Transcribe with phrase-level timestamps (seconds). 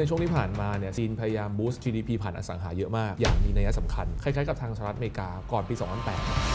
[0.00, 6.49] ในช่วงที่ผ่านมาเนี่ยจีนพยายามบูสต์ GDP ผ่านอสังหาเยอะมาก อย่างมีนัยสำคัญ คล้ายๆกับทางสหรัฐอเมริกาก่อนปี 2008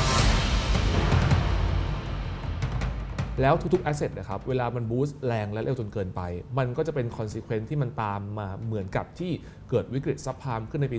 [3.42, 6.22] แล้วทุกๆ asset นะครับเวลามันบูสต์แรงและเร็วจนเกินไป
[6.58, 9.32] มันก็จะเป็น consequence ที่มันตามมาเหมือนกับที่
[9.70, 10.98] เกิดวิกฤตซับพามขึ้นในปี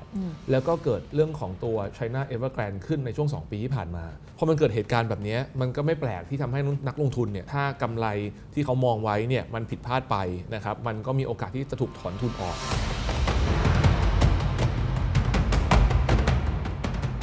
[0.00, 4.04] 2008 แล้วก็เกิดเรื่องของตัว China Evergrande ขึ้นในช่วง 2 ปีที่ผ่านมา
[4.38, 8.06] พอมันเกิดเหตุการณ์แบบนี้ มันก็ไม่แปลกที่ทำให้นักลงทุนเนี่ยถ้ากำไร
[8.54, 10.16] ที่เขามองไว้เนี่ยมันผิดพลาดไป
[10.54, 12.56] นะครับมันก็มีโอกาสที่จะถูกถอนทุนออก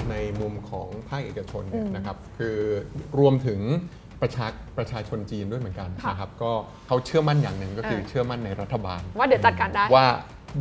[0.10, 2.58] ในมุมของภาคเอกชนเนี่ยนะครับคือ
[3.20, 3.62] รวมถึง
[4.22, 4.46] ประชา
[4.78, 6.52] ประชาชนจีนด้วยเหมือนกันค่ะ นะครับก็
[6.88, 10.08] เขาเชื่อมั่นอย่างหนึ่งก็คือเออเชื่อมั่นในรัฐบาล ว่าเดี๋ยวจัดการได้ ว่า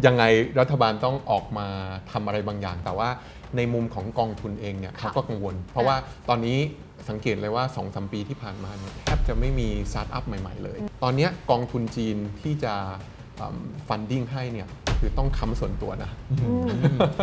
[0.06, 0.24] ยังไง
[0.60, 1.66] รัฐบาลต้องออกมา
[2.12, 3.08] ทำอะไรบางอย่าง แต่ว่า
[3.56, 5.96] ในมุมของกองทุนเองเนี่ยเขาก็กังวล เพราะว่า
[6.28, 6.58] ตอนนี้
[7.08, 12.74] สังเกตเลยว่า2-3ปีที่ผ่านมาเนี่ยแทบจะไม่มีสตาร์ทอัพใหม่ ๆ เลย ตอนเนี้ยกองทุนจีนที่จะ
[13.88, 14.68] funding ให้เนี่ย
[15.00, 16.10] คือต้องค้ำส่วนตัวนะ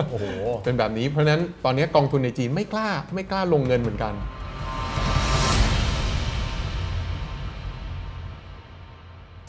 [0.09, 0.25] โอ้โห
[0.64, 4.14] เป็นแบบนี้เพราะฉะนั้นตอนนี้กองทุนในจีนไม่กล้าไม่กล้าลงเงินเหมือนกัน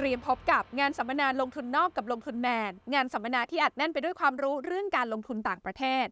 [0.02, 6.06] เตรียมพบกับงานสัมมนาลงทุนนอกกับลงทุนแมน งานสัมมนาที่อัดแน่นไปด้วยความรู้เรื่องการลงทุนต่างประเทศ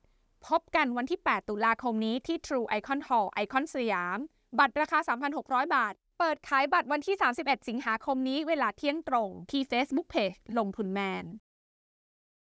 [0.49, 4.19] พบกันวันที่ 8 ตุลาคมนี้ที่ True Icon Hall ไอคอนสยาม
[4.59, 4.99] บัตรราคา
[5.37, 11.25] 3,600 บาท เปิดขายบัตรวันที่ 31 สิงหาคมนี้เวลาเที่ยงตรงที่ Facebook Page ลงทุนแมน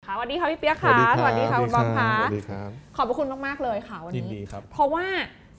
[0.05, 5.05] ค่ะสวัสดีค่ะพี่เปียกค่ะ สวัสดีค่ะคุณบอมค่ะสวัสดีครับขอบพระคุณมาก ๆ เลยค่ะวันยินนี้ดีครับเพราะว่า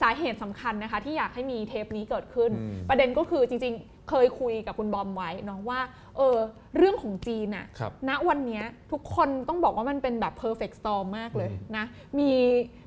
[0.03, 5.81] สาเหตุสำคัญนะคะที่อยากให้มีเทปนี้เกิดขึ้นอืมประเด็นก็คือจริง ๆ เคยคุยกับคุณบอมไว้เนาะว่า
[6.17, 6.37] เออ
[6.77, 11.85] เรื่องของจีนน่ะครับ ณวันเนี้ยทุกคนต้องบอกว่ามันเป็นแบบ perfect storm มากเลยอืมนะ
[12.19, 12.31] มี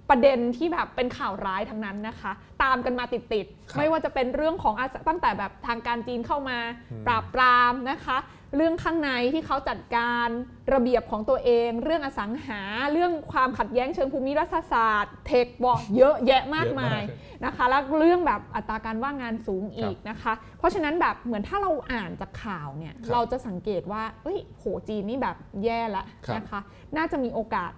[0.09, 2.31] ประเด็นที่แบบเป็นข่าวร้ายทั้งนั้นนะคะ
[2.63, 6.57] ตามกันมาติดครับๆ ไม่ว่าจะเป็นเรื่องของอาตั้งแต่แบบทางการจีนเข้ามา
[6.91, 8.17] อืม ปราบปรามนะคะ
[8.55, 10.27] เรื่องข้างในที่เขาจัดการ
[10.73, 12.61] ระเบียบของตัวเอง เรื่องอสังหา
[12.91, 26.59] เรื่องความขัดแย้งเชิงภูมิรัฐศาสตร์ เทคบอกเยอะแยะมากมายเยอะมากนะคะ แล้วเรื่องแบบอัตราการว่างงานสูงอีกนะคะ เพราะฉะนั้นแบบเหมือนถ้าเราอ่านจากข่าวเนี่ยครับเราจะสังเกตว่าเอ้ยโหจีนนี่แบบแย่ละครับนะคะ
[26.97, 27.71] น่าจะมีโอกาส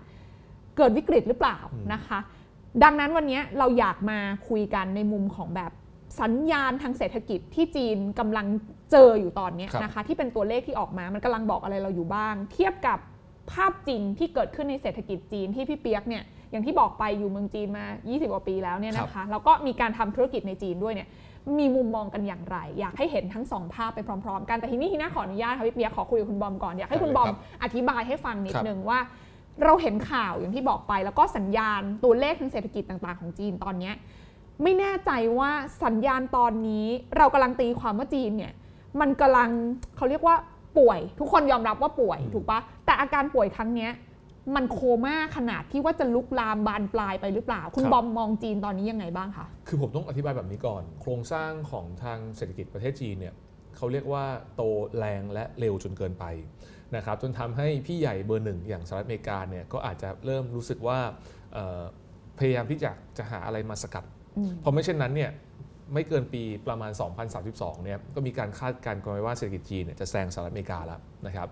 [0.77, 2.19] เกิดวิกฤตหรือเปล่าอืมนะคะ
[2.83, 5.71] ดังนั้นวันนี้เราอยากมาคุยกันในมุมของแบบ
[6.21, 8.47] สัญญาณทางเศรษฐกิจที่จีนกำลัง
[8.91, 12.99] เจออยู่ตอนนี้ครับนะคะ ที่เป็นตัวเลขที่ออกมา มันกำลังบอกอะไรเราอยู่บ้าง เทียบกับ
[13.51, 21.07] ภาพจริงที่เกิดขึ้นในเศรษฐกิจจีนที่พี่เปียกเนี่ยอย่างที่บอกไปอยู่เมืองจีนมา 20 กว่าปีแล้วเนี่ยนะคะแล้วก็มีการทำธุรกิจในจีนด้วยเนี่ย
[21.59, 28.99] มีมุมมองกันอย่างไร อยากให้เห็นทั้งสองภาพไปพร้อมๆ กันแต่ทีนี้ทีน่าขออนุญาตค่ะพี่เปียกขอคุยกับคุณบอมก่อนอยากให้คุณบอมได้เลยครับอธิบายให้ฟังนิดครับนึงว่า
[29.63, 33.93] เราเห็นข่าวอย่างที่บอกไป แล้วก็สัญญาณตัวเลขทางเศรษฐกิจต่างๆของจีนตอนเนี้ย
[34.63, 35.51] ไม่แน่ใจว่า
[35.83, 36.87] สัญญาณตอนนี้
[37.17, 38.53] เรากำลังตีความว่าจีนเนี่ย
[39.01, 39.49] มันกำลัง
[39.97, 40.35] เขาเรียกว่า
[40.77, 43.91] ป่วย ทุกคนยอมรับว่าป่วยอืมถูกปะแต่อาการป่วยครั้งเนี้ย
[44.55, 53.33] มันโคม่าขนาดที่ว่าจะลุกลามบานปลายไปหรือเปล่า คุณบอมมองจีนตอนนี้ยังไงบ้างคะคือผมต้องอธิบายแบบนี้ก่อน โครงสร้างของทางเศรษฐกิจประเทศจีนเนี่ย
[53.77, 54.23] เขาเรียกว่า
[54.55, 54.61] โต
[54.97, 56.25] แรงและเร็วจนเกินไป
[56.95, 60.99] นะครับจนทำให้พี่ใหญ่เบอร์หนึ่งอย่างสหรัฐอเมริกาเนี่ยก็อาจจะเริ่มรู้สึกว่า
[61.53, 61.81] เอ่อ
[62.39, 64.05] พยายามที่จะจะหาอะไรมาสกัด
[64.37, 65.31] อืมเพราะไม่เช่นนั้นเนี่ย
[65.93, 66.91] ไม่เกินปีประมาณ
[67.37, 71.47] 2032 เนี่ยก็มีการคาดการณ์กันไว้ว่าเศรษฐกิจจีนเนี่ยจะแซงสหรัฐอเมริกาแล้วนะครับ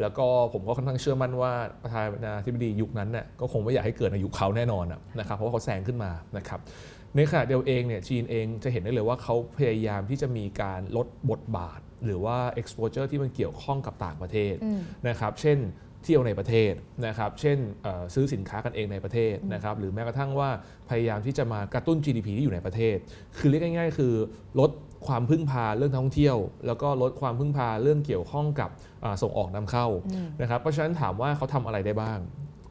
[0.00, 1.52] แล้วก็ผมก็ค่อนข้างเชื่อมั่นว่า
[1.82, 6.60] ประธานาธิบดียุคนั้นเนี่ยก็คงไม่อยากให้เกิดในยุคเขาแน่นอนอะนะครับเพราะว่าเขาแซงขึ้นมานะครับ
[7.14, 15.58] ในขณะเดียวเองเนี่ยจีนเองจะเห็นได้เลยว่าเขาพยายามที่จะมีการลดบทบาท หรือว่า exposure ที่มันเกี่ยวข้องกับต่างประเทศอืมนะครับเช่น
[16.04, 16.72] เที่ยวในประเทศ
[17.06, 20.50] นะครับ เช่นเอ่อซื้อสินค้ากันเองในประเทศนะครับ หรือแม้กระทั่งว่า
[20.90, 22.96] พยายามที่จะมากระตุ้น GDP ที่อยู่ในประเทศ
[23.36, 24.14] คือเรียกง่าย ๆ คือ
[24.60, 24.70] ลด
[25.06, 28.70] ความพึ่งพาเรื่องท่องเที่ยว แล้วก็ลดความพึ่งพาเรื่องเกี่ยวข้องกับ
[29.04, 32.18] อ่าส่งออกนำเข้าอืมนะครับ เพราะฉะนั้นถามว่าเขาทำอะไรได้บ้าง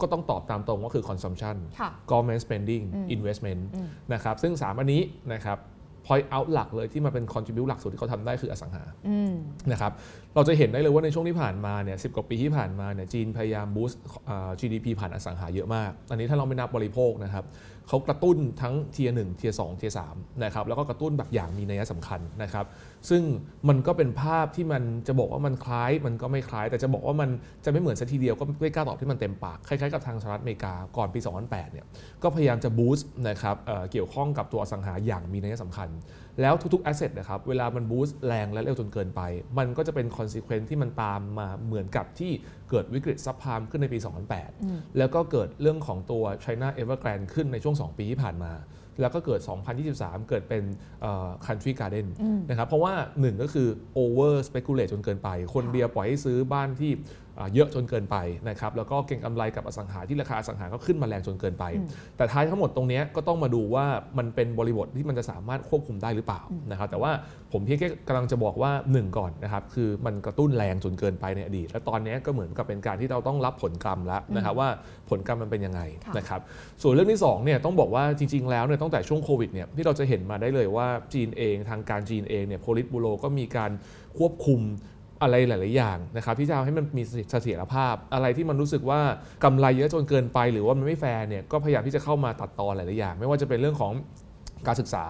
[0.02, 5.02] ก็ต้องตอบตามตรงว่าคือ consumption ค่ะ government spending อืม investment อืมนะครับ ซึ่ง 3 อันนี้
[5.34, 5.58] นะครับ
[6.08, 9.34] point out หลักเลยที่มาเป็น contribute หลักสุดที่เขาทำได้คืออสังหาอืม
[9.72, 9.92] นะครับ
[10.36, 14.02] เราจะเห็นได้เลยว่าในช่วงที่ผ่านมาเนี่ยสิบกว่าปีที่ผ่านมาเนี่ยจีนพยายาม boost
[14.60, 17.46] GDP ผ่านอสังหาเยอะมาก อันนี้ถ้าเราไม่นับบริโภคนะครับ
[17.88, 22.66] เขากระตุ้นทั้ง tier หนึ่ง tier สอง tier สามนะครับแล้วก็กระตุ้นแบบอย่างมีนัยสำคัญนะครับ
[23.10, 23.24] ซึ่ง
[23.70, 27.30] มันก็เป็นภาพที่มันจะบอกว่ามันคล้ายมันก็ไม่คล้าย แต่จะบอกว่ามัน
[27.66, 31.86] จะไม่เหมือนซะทีเดียวก็ไม่กล้าตอบที่มันเต็มปากคล้ายๆกับทางสหรัฐอเมริกาก่อนปี 2008 เนี่ย
[32.24, 35.90] ก็พยายามจะ boost นะครับเอ่อเกี่ยวข้องกับตัวอสังหาอย่างมีนัยสำคัญ
[36.42, 39.22] แล้วทุกๆ asset นะครับเวลามันบูสต์แรงและเร็วจนเกินไป
[39.58, 42.32] มันก็จะเป็น consequence ที่มันตามมาเหมือนกับที่
[42.70, 44.00] เกิดวิกฤตซับพามขึ้นในปี
[44.48, 48.52] 2008 แล้วก็เกิดเรื่องของตัว China Evergrande ขึ้นในช่วง 2 ปีที่ผ่านมา
[49.02, 49.40] แล้วก็เกิด
[49.86, 50.64] 2023 เกิดเป็น
[51.02, 52.08] เอ่อ country garden
[52.50, 53.68] นะครับ เพราะว่า 1 ก็คือ
[53.98, 58.18] over speculate จนเกินไป คนเดียวปล่อยให้ซื้อบ้านที่อ่า เยอะจนเกินไป
[58.50, 61.66] นะครับแล้วก็เก็งกำไรกับอสังหาที่ราคาอสังหาก็ขึ้นมาแรงจนเกินไป
[62.18, 63.86] แต่ท้ายทั้งหมดตรงเนี้ยก็ต้องมาดูว่า
[64.18, 66.42] มันเป็นบริบทที่มันจะสามารถควบคุมได้หรือเปล่า
[66.72, 67.12] นะครับแต่ว่า
[67.52, 74.70] ผมเพียงแค่กำลังจะบอกว่าหนึ่งก่อนนะครับคือมันกระตุ้นแรงจนเกินไปในอดีต และตอนเนี้ยก็เหมือนกับเป็นการที่เราต้องรับผลกรรมแล้วนะครับว่า
[75.10, 76.42] ผลกรรมมันเป็นยังไงค่ะนะครับ
[76.82, 83.72] ส่วนเรื่องที่สองเนี่ยต้องบอกว่าจริง ๆ แล้วเนี่ยตั้งแต่ช่วงโควิดเนี่ยที่เราจะเห็นมาได้เลยว่าจีนเองทางการจีนเองเนี่ยโพลิตบูโรก็มีการ
[84.18, 84.62] ควบคุม
[85.22, 89.02] อะไรหลาย ๆ อย่างนะครับที่จะทำให้มันมีเสถียรภาพ อะไรที่มันรู้สึกว่า
[89.44, 93.94] กำไรเยอะจนเกินไปหรือว่ามันไม่แฟร์เนี่ยก็พยายามที่จะเข้ามาตัดตอนหลาย ๆ อย่าง ไม่ว่าจะเป็นเรื่องของ
[94.68, 95.06] การศึกษา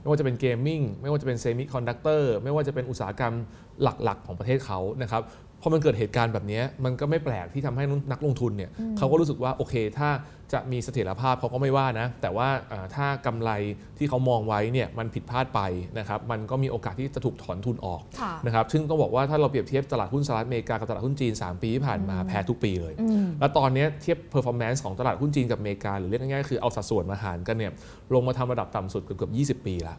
[0.00, 3.34] ไม่ว่าจะเป็น gaming ไม่ว่าจะเป็นเซมิคอนดักเตอร์ไม่ว่าจะเป็นอุตสาหกรรม
[3.82, 5.22] หลัก ๆ ของประเทศเขานะครับ
[5.62, 10.10] พอมันเกิดเหตุการณ์แบบนี้มันก็ไม่แปลกที่ทำให้นักลงทุนเนี่ยเขาก็รู้สึกว่าโอเค ถ้า
[10.52, 13.50] จะมีเสถียรภาพเขาก็ไม่ว่านะ แต่ว่าอ่าถ้ากำไร
[13.98, 15.60] ที่เขามองไว้เนี่ยมันผิดพลาดไป
[15.98, 27.72] นะครับมันก็มีโอกาสที่จะถูกถอนทุนออกค่ะนะครับซึ่งต้องบอกว่าถ้าเราเปรียบเทียบตลาดหุ้นสหรัฐอเมริกากับตลาดหุ้นจีน 3 ปีที่ผ่านมาแพ้ทุกปีเลยอืมแล้วตอนเนี้ยเทียบ performance ของตลาดหุ้นจีนกับอเมริกาหรือเรียกง่ายๆคือเอาสัดส่วนมาหารกันเนี่ย
[28.14, 29.98] ลงมาทำระดับต่ำสุดเกือบๆ20 ปีแล้ว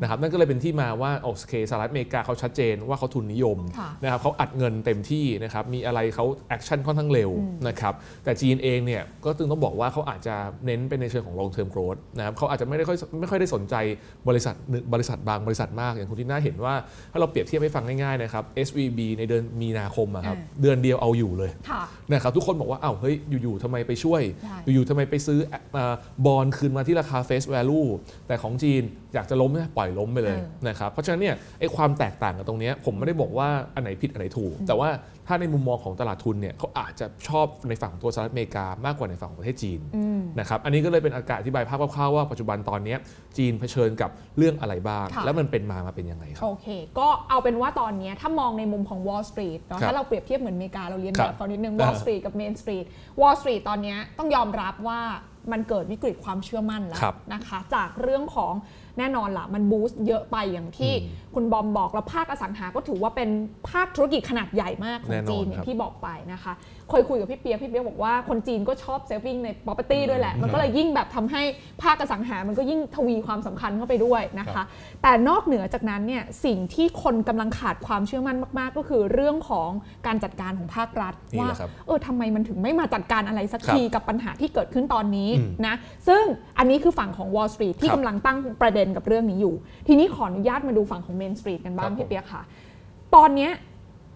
[0.00, 7.30] นะครับนั่นก็เลยเป็นที่มาว่าโอเคสหรัฐอเมริกาเขาชัดเจนว่าเขาทุนนิยมค่ะนะครับเขาอัดเงินเต็มที่นะครับมีอะไรเขา action ค่อนข้างเร็ว
[7.68, 10.34] นะครับแต่จีนเองเนี่ยก็ตึงต้องบอกว่าเขาอาจจะ
[10.66, 13.74] เน้นเป็นในเชิงของ long term growth นะครับเขาอาจจะไม่ได้ค่อยไม่ค่อยได้สนใจ
[14.28, 16.74] บริษัทหนึ่งบริษัทบางบริษัทมากอย่างคุณที่น่าเห็นว่า
[17.12, 25.38] ถ้าเราเปรียบเทียบให้ฟังง่ายๆนะครับ SVB ในเดือนมีนาคมอะครับอ่าเดือนเดียวเอาอยู่เลยค่ะนะครับทุกคนบอกว่าอ้าวเฮ้ยอยู่ๆทำไมไปช่วยใช่อยู่ๆทำไมไปซื้อ
[26.26, 27.88] บอลคืนมาที่ราคา face value
[28.26, 28.82] แต่ของจีน
[29.14, 34.88] อยากจะล้มเนี่ยปล่อยล้มไปเลยเออนะครับเพราะฉะนั้นเนี่ยไอ้ความแตกต่างกันตรงเนี้ยผมไม่ได้บอกว่าอันไหนผิดอันไหนถูก แต่ว่า
[35.26, 42.98] ถ้าในมุมมองของตลาดทุนเนี่ยเขาอาจจะชอบในฝั่งตัวสหรัฐอเมริกามากกว่าในฝั่งของประเทศจีนอืมนะครับอันนี้ก็เลยเป็นอากาศอธิบายภาพคร่าวๆว่าปัจจุบันตอนเนี้ย
[43.38, 46.66] จีนเผชิญกับเรื่องอะไรบ้างค่ะแล้วมันเป็นมามาเป็นยังไงครับโอเค
[46.98, 52.86] ก็เอาเป็นว่าตอนเนี้ยถ้ามองในมุมของ Wall Street เนาะครับถ้าเราเปรียบเทียบเหมือนอเมริกาเราเรียนครัแบบบเขานิดนึงอ่า Wall Street กับ Main Street
[53.20, 55.00] Wall Street ตอนเนี้ยต้องยอมรับว่า
[55.52, 58.54] มันเกิดวิกฤตความเชื่อมั่นแล้วครับนะคะ จากเรื่องของ
[58.98, 60.92] แน่นอนละมันบูสต์เยอะไปอย่างที่
[61.38, 63.30] คุณบอมบอกแล้วภาคอสังหาก็ถือว่าเป็น
[63.70, 66.52] ภาคธุรกิจขนาดใหญ่มากขอแน่งนอนจีนอย่าครับงที่บอกไปนะคะ
[66.90, 71.42] เคยคุยกับพี่เปียกพี่เปียกบอกว่าคนจีนก็ชอบเซฟ i ิ g ใน property ด้วยแหละ มันก็เลยยิ่งแบบทำให้
[71.82, 74.66] ภาคอสังหา มันก็ยิ่งทวีความสำคัญเข้าไปด้วยนะครัคะบ
[75.02, 79.70] แต่นอกเหนือจากนั้นเนี่ยสิ่งที่คนกำลังขาดความเชื่อมั่นมาก ๆ ก็คือเรื่องของ
[80.06, 85.74] การจัดการของภาครัฐนี่ว่าแหละครับเออทำไมมันถึงไม่มาจัดการอะไรสักครับทีกับปัญหาที่เกิดขึ้นตอนนี้อืมนะ
[86.08, 86.22] ซึ่ง
[86.58, 89.54] อันนี้คือฝั่งของ Wall Street ที่ครับกำลังตั้งประเด็นกับเรื่องนี้อยู่
[89.88, 91.27] ทีนี้ขออนุญาตมาดูฝั่งของ Main Street
[91.64, 92.42] กันบ้างครับผมพี่เปียกค่ะ
[93.14, 93.52] ตอนเนี้ย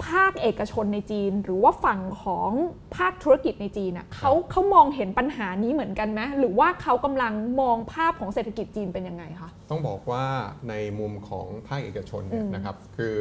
[0.06, 2.50] ภาคเอกชนในจีน หรือว่าฝั่งของ
[2.96, 10.24] ภาคธุรกิจในจีนน่ะเขาเขามองเห็นปัญหานี้เหมือนกันไหมหรือว่าเขากำลังมองภาพของเศรษฐกิจจีนเป็นยังไงคะต้องบอกว่า
[10.68, 13.16] ในมุมของภาคเอกชนเนี่ยอืมนะครับ คือ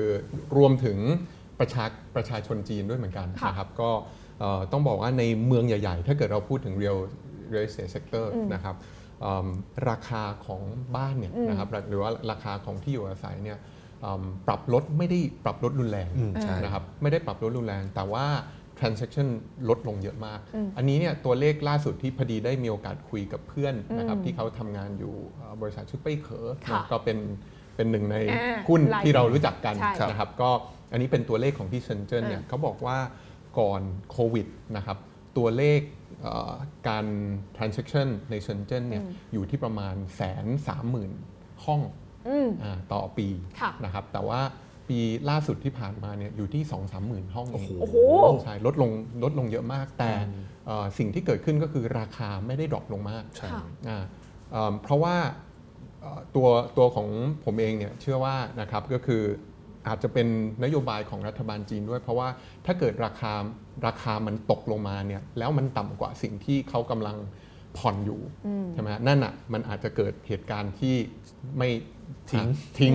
[0.57, 0.97] รวมถึง
[1.59, 1.85] ประชา
[2.15, 3.89] ประชาชนจีนด้วยเหมือนกันค่ะนะครับ ก็
[4.39, 6.99] เอ่อต้องบอกว่าในเมืองใหญ่ ๆ ถ้าเกิดเราพูดถึง real
[7.51, 8.75] real estate sector อืมนะครับ
[9.21, 9.47] เอิ่ม
[9.89, 10.61] ราคาของ
[10.95, 13.69] บ้านเนี่ยอืมนะครับหรือว่าราคาของที่อยู่อาศัยเนี่ยเอิ่ม
[14.47, 18.25] ปรับลดไม่ได้ปรับลดรุนแรงอืมใช่นะครับไม่ได้ปรับลดรุนแรง แต่ว่า
[18.79, 19.27] transaction
[19.69, 27.17] ลดลงเยอะมากอืมอันนี้เนี่ยตัวเลขล่าสุดที่พอดีได้มีโอกาสคุยกับเพื่อนนะครับอืมที่เขาทำงานอยู่เอ่อบริษัทชื่อเป้ยเขอค่ะนะก็เป็น
[27.75, 30.49] เป็นหนึ่งในอ่าหุ้นหลายที่เรารู้จักกันใช่นะครับก็
[30.91, 32.97] อันนี้เป็นตัวเลขของที่เซนเจนเนี่ยอ่าเขาบอกว่า
[33.59, 34.47] ก่อนโควิด
[34.77, 34.97] นะครับ
[35.37, 35.79] ตัวเลข
[36.21, 36.53] เอ่อ
[36.87, 37.05] การ
[37.57, 41.11] transaction ในเซนเจนเนี่ยอยู่ที่ประมาณแสนสามหมื่น
[41.65, 42.10] ห้องอืมอา
[42.93, 43.27] ต่อปี
[43.59, 44.41] ค่ะนะครับ แต่ว่า
[44.89, 44.99] ปี
[45.29, 47.95] ล่าสุดที่ผ่านมาเนี่ยอยู่ที่2 3 0 0 0 0ห้องเองโอ้โห
[48.43, 48.91] ใช่ลดลง
[49.23, 50.11] ลดลงเยอะมาก แต่
[50.65, 54.03] เอ่อสิ่งที่เกิดขึ้นก็คือราคาไม่ได้ดรอปลงมากใช่ค่ะอ่า
[54.51, 55.15] เอิ่มเพราะว่า
[56.01, 56.47] เอ่อตัว
[56.77, 57.07] ตัวของ
[57.45, 59.23] ผมเองเนี่ยเชื่อว่านะครับก็คือ
[59.87, 60.27] อาจจะเป็น
[60.63, 62.27] นโยบายของรัฐบาลจีนด้วย เพราะว่า
[62.65, 63.33] ถ้าเกิดราคา
[63.87, 67.17] ราคามันตกลงมาเนี่ยแล้วมันต่ำกว่าสิ่งที่เขากำลัง
[67.77, 68.21] ผ่อนอยู่
[68.73, 70.95] ใช่ไหมฮะนั่นอะมันอาจจะเกิดเหตุการณ์ที่
[71.57, 71.69] ไม่
[72.31, 72.93] ทิ้งอะทิ้ง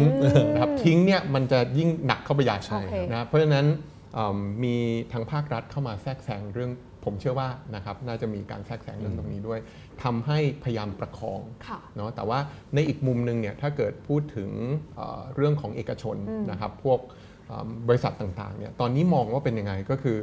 [0.53, 2.83] นะครับทิ้งเนี่ยมันจะยิ่งหนักเข้าไปใหญ่ใช่
[3.13, 3.67] นะเพราะฉะนั้น
[4.15, 4.77] เอิ่มมี
[5.13, 6.71] ทางภาครัฐเข้ามาแทรกแซงเรื่อง
[7.05, 9.61] ผมเชื่อว่านะครับน่าจะมีการแทรกแซงเรื่องตรงนี้ด้วย
[10.03, 12.39] ทำให้พยายามประคองค่ะเนาะแต่ว่า
[12.75, 14.51] ในอีกมุมหนึ่งเนี่ยถ้าเกิดพูดถึง
[14.97, 16.17] เอ่อเรื่องของเอกชน
[16.51, 17.01] นะครับพวก
[17.47, 20.19] เอิ่มบริษัทต่างๆเนี่ยตอนนี้มองว่าเป็นยังไงก็คือ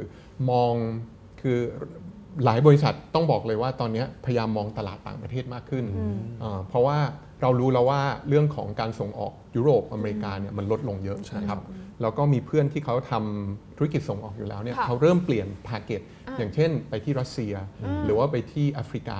[0.50, 0.72] มอง
[1.40, 1.58] คือ
[2.44, 5.84] หลายบริษัทต้องบอกเลยว่าตอนนี้พยายามมองตลาดต่างประเทศมากขึ้น
[6.42, 6.98] อ่าเพราะว่า
[7.44, 11.60] เรารู้แล้วว่าเรื่องของการส่งออกยุโรปอเมริกาเนี่ยมันลดลงเยอะนะครับ
[12.02, 17.54] แล้วก็มีเพื่อนที่เขาทำธุรกิจส่งออกอยู่แล้วเนี่ยค่ะเขาเริ่มเปลี่ยน target อ่าอย่างเช่นไปที่รัสเซีย
[18.04, 19.18] หรือว่าไปที่แอฟริกา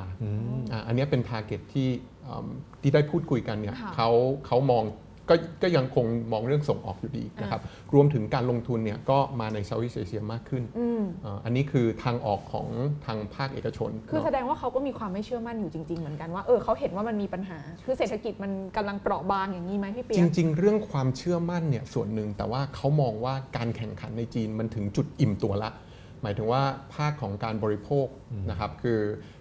[0.73, 1.89] อ่าอันเนี้ยเป็น target ที่
[2.29, 2.49] อืม
[2.83, 4.11] ที่ได้พูดคุยกันเนี่ยค่ะเขา
[4.47, 4.85] เขามอง
[5.29, 7.61] ก็ก็ยังคงมองเรื่องส่งออกอยู่ดีนะครับ
[7.95, 12.69] รวมถึงการลงทุนเนี่ยก็มาใน Southeast Asia มากขึ้นอืมอ่าอันนี้คือทางออกของ
[13.07, 25.71] ทางภาคเอกชน คือเนาะแสดงว่าเขาก็มีความไม่เชื่อมั่นอยู่จริง ๆ เหมือนกันว่าเออเขาเห็นว่ามันมีปัญหา คือเศรษฐกิจมันกำลังเปราะบางอย่างนี้ไหมพี่เปีจยกริง ๆ เรื่องความเชื่อมั่นเนี่ยส่วนหนึ่งแต่ว่าเขามองว่าการแข่งขันในจีนมันถึงจุดอิ่มตัวละ
[26.23, 26.63] หมายถึงว่า
[26.95, 28.07] ภาคของการบริโภค
[28.51, 28.99] นะครับคือ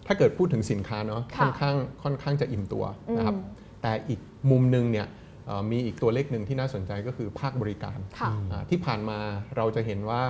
[0.07, 2.83] ถ้าเกิดพูดถึงสินค้าเนาะค่ะค่อนข้างค่อนข้างจะอิ่มตัว
[3.17, 4.19] นะครับอืมแต่อีก
[4.51, 5.22] มุมหนึ่งเนี่ยเอ่อ
[5.71, 9.19] มีอีกตัวเลขหนึ่งที่น่าสนใจก็คือภาคบริการค่ะอ่าที่ผ่านมา
[9.57, 10.21] เราจะเห็นว่า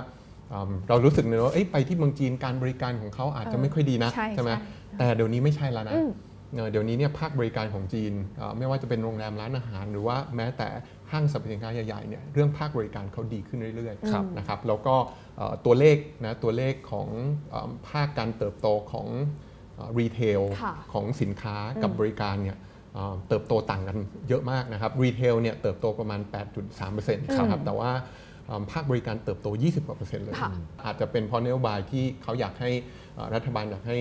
[0.54, 6.10] อืมเรารู้สึกเลยว่าเอ้ยไปที่เมืองจีนการบริการของเขาอาจจะไม่ค่อยดีนะใช่ไหมใช่แต่เดี๋ยวนี้ไม่ใช่แล้วนะอืม
[6.56, 10.70] เอ่อเดี๋ยวนี้เนี่ยภาคบริการของจีนเอ่อไม่ว่าจะเป็นโรงแรมร้านอาหาร หรือว่าแม้แต่
[11.12, 14.96] ห้างสรรพสินค้าใหญ่ๆเนี่ยเรื่องภาคบริการเขาดีขึ้นเรื่อยๆครับนะครับแล้วก็
[15.38, 17.08] เอ่อตัวเลขนะตัวเลขของ
[17.52, 19.08] เออภาคการเติบโตของ
[20.00, 22.58] retail ค่ะของสินค้ากับบริการเนี่ย
[22.94, 23.98] เอ่อเติบโตต่างกัน
[24.30, 26.20] เยอะมากนะครับ retail เนี่ยเติบโตประมาณ
[26.68, 27.92] 8.3%นะครับแต่ว่า
[28.48, 30.52] เอ่อภาคบริการเติบโต 20กว่าเปอร์เซ็นต์เลยค่ะ
[30.86, 32.72] อาจจะเป็นเพราะนโยบายที่เขาอยากให้
[33.16, 33.98] เอ่อรัฐบาลอยากให้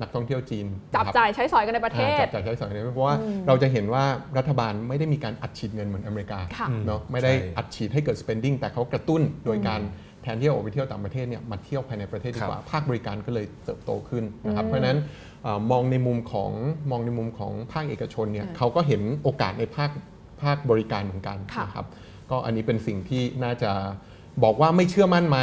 [0.00, 4.04] นักท่องเที่ยวจีน จับนะครับจ่ายใช้สอยกันในประเทอ่าศจับจ่ายใช้สอยเนี่ยเพราะว่าเราจะเห็นว่า
[4.38, 9.80] รัฐบาลไม่ได้มีการอัดฉีดเงินเหมือนอเมริกาค่ะเนาะไม่ได้ใช่อัดฉีดให้เกิด spending แต่เขากระตุ้นโดยการ
[10.22, 14.98] แทนที่จะออกไปเที่ยวต่างประเทศเนี่ยมาเที่ยวภายในประเทศดีกว่าภาคบริการก็เลยเติบโตขึ้นนะครับเพราะฉะนั้น
[15.35, 15.35] เอ่อ
[15.70, 16.50] มองในมุมของ
[16.90, 19.90] มองในมุมของภาคเอกชนเนี่ยเขาก็เห็นโอกาสในภาค
[20.42, 21.86] ภาคบริการเหมือนกันค่ะนะครับ
[22.30, 23.72] ก็อันนี้เป็นสิ่งที่น่าจะ
[24.44, 25.38] บอกว่าไม่เชื่อมั่นไหม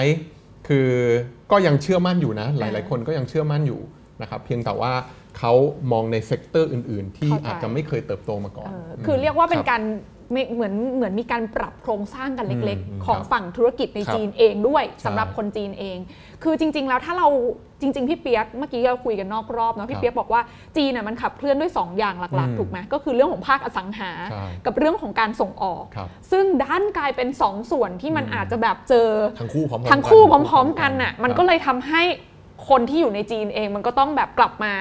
[0.68, 0.90] คือ
[1.52, 3.82] ก็ยังเชื่อมั่นอยู่นะ หลาย ๆ คนก็ยังเชื่อมั่นอยู่
[4.22, 4.94] นะครับเพียงแต่ว่า
[5.38, 5.54] เขา
[5.92, 9.82] มองใน sector อื่น ๆ ที่เข้าใจอาจจะไม่เคยเติบโตมาก่อนเออคือเรียกว่าเป็นครับการ
[10.32, 15.98] ไม่เหมือนเหมือนมีการปรับโครงสร้างกันเล็กอืมๆของครับฝั่งธุรกิจในครับจีนเองด้วยใช่สำหรับคนจีนเอง
[16.44, 17.28] คือจริง ๆ แล้วถ้าเรา
[17.84, 20.42] จริง ๆ พี่เปียกเมื่อกี้เราคุยกันนอกรอบเนาะครับพี่เปียกบอกว่า
[20.78, 29.10] จีนน่ะมันขับเคลื่อนด้วย 2 อย่างหลักอืมๆถูกไหมก็คือเรื่องของภาคอสังหาใช่กับเรื่องของการส่งออกครับซึ่งดันกลายเป็น 2 ส่วนที่มันอาจจะแบบเจอ
[29.40, 32.04] ทั้งคู่พร้อมๆทั้งคู่กันพร้อม ๆ กันน่ะมันก็เลยทำให้
[32.70, 34.74] คนที่อยู่ในจีนเองมันก็ต้องแบบกลับมา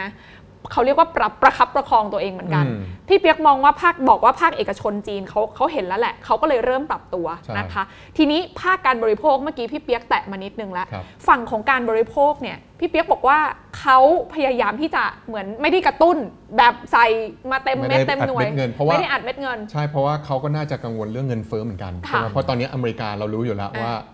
[0.71, 7.83] เขาเรียกว่าปรับประคับประคองตัวเองเหมือนกัน อืมพี่เปียกมองว่าภาคบอกว่าภาคเอกชนจีนเขาเขาเห็นแล้วแหละเขาก็เลยเริ่มปรับตัวใช่นะคะ
[8.17, 13.39] ทีนี้ภาคการบริโภคเมื่อกี้พี่เปียกแตะมานิดนึงแล้ว ครับ ฝั่งของการบริโภคเนี่ยพี่เปียกบอกว่า
[13.79, 13.99] เขา
[14.35, 16.17] พยายามที่จะเหมือนไม่ได้กระตุ้น
[16.57, 17.07] แบบใส่
[17.51, 24.12] มาเต็มไม่เม็ดได้เต็มอัดหน่วยเม็ดเงินเพราะว่า ไม่ได้อัดเม็ดเงิน ใช่เพราะว่าเขาก็น่าจะกังวลเรื่องเงินเฟ้อเหมือนกันค่ะใช่ไหมเพราะตอนนี้อเมริกาเรารู้อยู่แล้วอ่าว่าเอิ่ม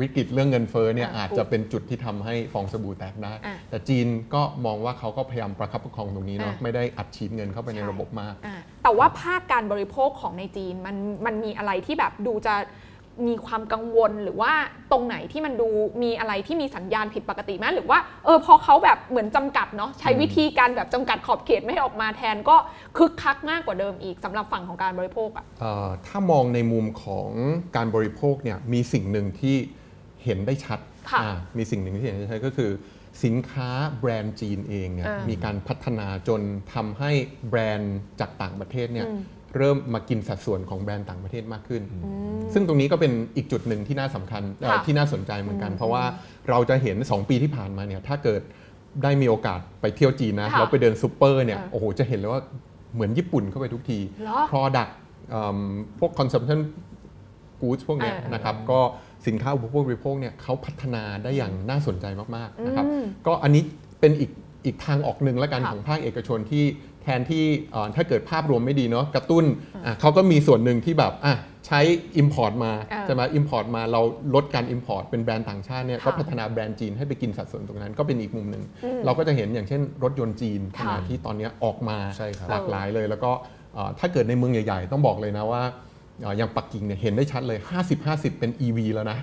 [0.00, 10.96] วิกฤตเรื่องเงินเฟ้อเนี่ยอ่าอาจจะเป็นจุดที่ทำให้ฟองสบู่แตกได้อ่าแต่จีนก็มองว่าเขาก็พยายามประคับประคองตรงนี้เนาะอ่าไม่ได้อัดฉีดเงินเข้าไปในใช่ระบบมากอะแต่ว่าภาคการบริโภคของในจีนมัน
[11.26, 12.54] มันมีอะไรที่แบบดูจะ
[13.26, 14.52] มีความกังวลหรือว่า
[14.92, 15.68] ตรงไหนที่มันดู
[16.02, 22.56] มีอะไรที่มีสัญญาณผิดปกติไหมหรือว่าเออพอเขาแบบเหมือนจำกัดเนาะใช้วิธีการแบบจำกัดขอบเขตไม่ให้ออกมาแทนก็
[22.96, 27.28] คึกคักมากกว่าเดิมอีกสำหรับฝั่งของการบริโภคอะเอ่อถ้ามองในมุมของ
[27.76, 29.56] การบริโภคเนี่ยมีสิ่งหนึ่งที่
[30.24, 30.78] เห็นได้ชัด
[31.10, 32.70] ค่ะอ่ามีสิ่งหนึ่งที่เห็นได้ชัดก็คือ
[33.24, 36.40] สินค้าแบรนด์จีนเองเนี่ยอ่ามีมีการพัฒนาจน
[36.74, 37.10] ทำให้
[37.48, 39.20] แบรนด์จากต่างประเทศเนี่ยอืม
[39.56, 41.82] เริ่มมากินสัดส่วนของแบรนด์ต่างประเทศมากขึ้น
[42.54, 46.04] ซึ่งตรงนี้ก็เป็นอีกจุดหนึ่งที่น่าสำคัญเอ่อค่ะที่น่าสนใจเหมือนกัน เพราะว่า
[46.48, 48.42] เราจะเห็น 2 ปีที่ผ่านมาเนี่ยถ้าเกิด
[49.02, 52.42] ได้มีโอกาสไปเที่ยวจีนนะค่ะเราไปเดินซูเปอร์เนี่ยเออโอ้โหจะเห็นเลยว่า
[52.94, 54.90] เหมือนญี่ปุ่นเข้าไปทุกทีเหรอ product
[55.30, 55.58] เอิ่ม
[55.98, 56.60] พวก consumption
[57.60, 58.80] goods พวกเนี้ยเออนะครับก็
[59.26, 62.06] สินค้าอุปโภคบริโภคเนี่ยเขาพัฒนาได้อย่างน่าสนใจ
[62.36, 63.62] มากๆนะครับอืมก็อันนี้
[64.00, 64.30] เป็นอีก
[64.64, 66.64] อีกทางออกหนึ่งแล้วกันค่ะของภาคเอกชนที่
[67.02, 69.44] แทนที่เอ่อถ้าเกิดภาพรวมไม่ดีเนาะกระตุ้น
[69.86, 71.34] อะเขาก็มีส่วนหนึ่งที่แบบอะ
[71.66, 71.80] ใช้
[72.22, 74.00] Import มาเออจะมา Import มาเรา
[74.34, 78.64] ลดการ Import เป็นแบรนด์ต่างชาติเนี่ยค่ะก็พัฒนาแบรนด์จีนให้ไปกินสัดส่วนตรงนั้น ก็เป็นอีกมุมหนึ่ง
[79.04, 83.30] เราก็จะเห็นอย่างเช่น รถยนต์จีนขค่ะนาดที่ตอนเนี้ยออกมาใช่ครับหลากหลายเลย แล้วก็
[83.74, 87.58] เอ่อถ้าเกิดในเมืองใหญ่ ๆ ต้องบอกเลยนะว่าเอ่ออย่างปักกิ่งเนี่ยเห็นได้ชัดเลย
[87.98, 89.18] 50-50 เป็น EV แล้วนะ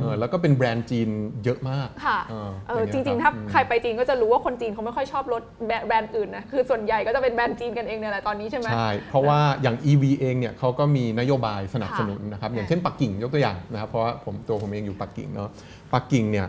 [0.00, 1.08] เออแล้วก็เป็นแบรนด์จีน
[1.44, 15.50] เยอะมากค่ะเออเอออย่างจเงี้ยริงๆคถ้าบอืมใครไปจีนก็จะรู้ว่าคนจีนเขาไม่ค่อยชอบรถแบรแบรนด์อื่นนะคือส่วนใหญ่ก็จะเป็นแบรนด์จีนกันเองเนี่ยแหละตอนนี้ใช่ไหมใช่ เพราะว่าอย่าง EV เองเนี่ยเขาก็มีนโยบายสนับสนุนนะครับอย่างเช่นปักกิ่งยกตัวอย่างนะครับเพราะว่าผมตัวผมเองอยู่ปักกิ่งเนาะ
[15.94, 16.48] ปักกิ่งเนี่ย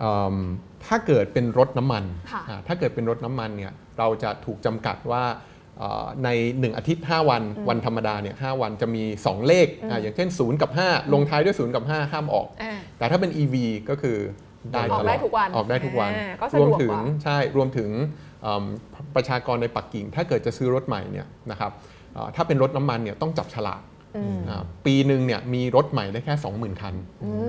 [0.00, 0.36] เอิ่ม
[0.86, 5.51] ถ้าเกิดเป็นรถน้ำมันค่ะอ่าถ้าเกิดเป็นรถน้ำมันเนี่ยเราจะถูกจำกัดว่าเอ่อ
[6.24, 13.30] ใน 1 อาทิตย์ 5 วันวันธรรมดาเนี่ย5วันจะมี 2 เลขอ่าอย่างเช่น 0 กับ 5 ลงท้ายด้วย 0 กับ 5 ห้ามออกอ่าแต่ถ้าเป็น
[13.42, 13.54] EV
[13.90, 14.18] ก็คือ
[14.72, 17.90] ได้ออกตลได้อดทุกวันออกได้ทุกวันอ่าก็สะดรววกมถึกงว่าใช่รวมถึง
[18.42, 18.64] เอิ่ม
[19.16, 21.72] ประชากรในปักกิ่ง ถ้าเกิดจะซื้อรถใหม่เนี่ยนะครับ
[22.14, 23.91] เอ่อถ้าเป็นรถน้ำมันเนี่ยต้องจับฉลากอืมอ่า
[24.86, 26.94] ปีหนึ่งเนี่ยมีรถใหม่ได้แค่ 20,000 คัน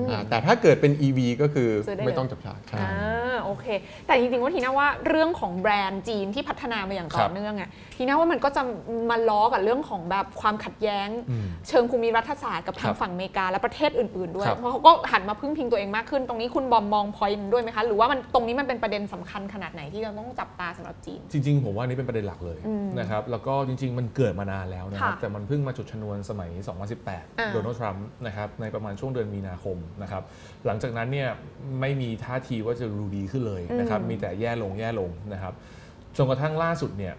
[0.10, 3.66] อ่าแต่ถ้าเกิดเป็น EV ก็คือซื้อได้เลยไม่ต้องจับฉลากใช่อ่าโอเค
[4.08, 8.62] แต่จริงๆว่าทีน่าว่าเรื่องของแบรนด์จีนที่พัฒนามาอย่างต่ครัอบเนื่องอะทีน่าว่ามันก็จะ
[9.10, 30.24] มาล้อกับเรื่องของแบบความขัดแย้งอืมเชิงภูมิรัฐศาสตร์กับทางครับฝั่งอเมริกาและประเทศอื่นๆด้วยครับเพราะเขาก็หันมาพึ่งพิงตัวเองมากขึ้น ตรงนี้คุณบอมมองพอยต์ด้วยไหมคะ หรือว่ามันตรงนี้มันเป็นประเด็นสำคัญขนาดไหนที่เราต้องจับตาสำหรับจีน จริง ๆ ผมว่านี่เป็นประเด็นหลักเลยอืมนะครับ แล้วก็จริง ๆ มันเกิดมานานแล้วนะครับค่ะแต่มันเพิ่งมาจุดชนวนสมัยอ่า2018 โดนัลด์ทรัมป์นะครับในประมาณช่วงเดือนมีนาคมนะครับ
[30.66, 31.30] หลังจากนั้นเนี่ย
[31.80, 35.54] ไม่มีท่าทีว่าจะดูดีขึ้นเลยนะครับอืมมีแต่แย่ลงแย่ลงนะครับ
[36.18, 37.14] จนกระทั่งล่าสุดเนี่ย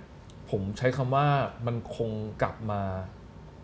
[0.51, 1.27] ผมใช้คำว่า
[1.67, 2.11] มันคง
[2.43, 2.81] กลับมา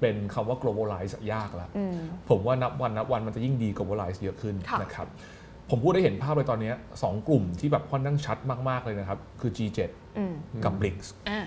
[0.00, 1.97] เป็นคำว่า globalize ยากแล้วอืม
[2.29, 5.09] ผมผมว่านับวันนับวันมันจะยิ่งดี globalize เยอะขึ้นค่ะนะครับ
[5.71, 10.35] ผมพูดได้เห็นภาพเลยตอนเนี้ยสองกลุ่มที่แบบค่อนข้างชัดมาก ๆ เลยนะครับ คือ G7 อืม
[10.65, 11.41] กับ BRICS อ่า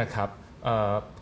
[0.00, 0.47] นะครับเอ่อ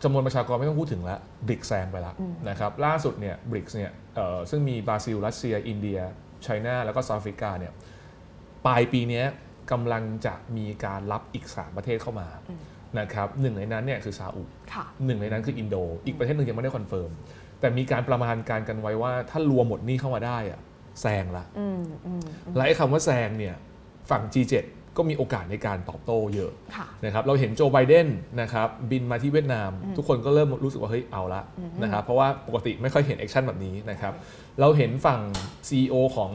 [0.03, 5.99] จำนวนประชากรไม่ต้องพูดถึงแล้ว BRICS แซงไปแล้วอืมนะครับล่าสุดเนี่ย BRICS เนี่ยเอ่อซึ่งมีบราซิล รัสเซีย อินเดีย
[6.43, 7.73] China แล้วก็ South Africa เนี่ย
[8.65, 9.25] ปลายปีเนี้ย
[9.71, 12.27] กำลังจะมีการรับอีก 3 ประเทศเข้ามา
[12.99, 15.75] นะครับหนึ่งในนั้นเนี่ยคือซาอุค่ะหนึ่งในนั้นคืออินโด
[16.05, 17.11] อีกประเทศหนึ่งยังไม่ได้ confirm
[17.59, 20.59] แต่มีการประมาณการกันไว้ว่าถ้ารวมหมดนี้เข้ามาได้อะ
[21.01, 22.21] แซงละอืมอืม
[22.55, 23.55] และไอ้คำว่าแซงเนี่ย
[24.09, 24.55] ฝั่ง G7
[24.97, 28.07] ก็มีโอกาสในการตอบโต้เยอะค่ะนะครับเราเห็นโจไบเดน
[28.41, 31.41] นะครับบินมาที่เวียดนาม ทุกคนก็เริ่มรู้สึกว่าเฮ้ยเอาละ
[31.83, 34.13] นะครับเพราะว่าปกติไม่ค่อยเห็น action แบบนี้นะครับ
[34.59, 35.19] เราเห็นฝั่ง
[35.67, 36.31] CEO ของ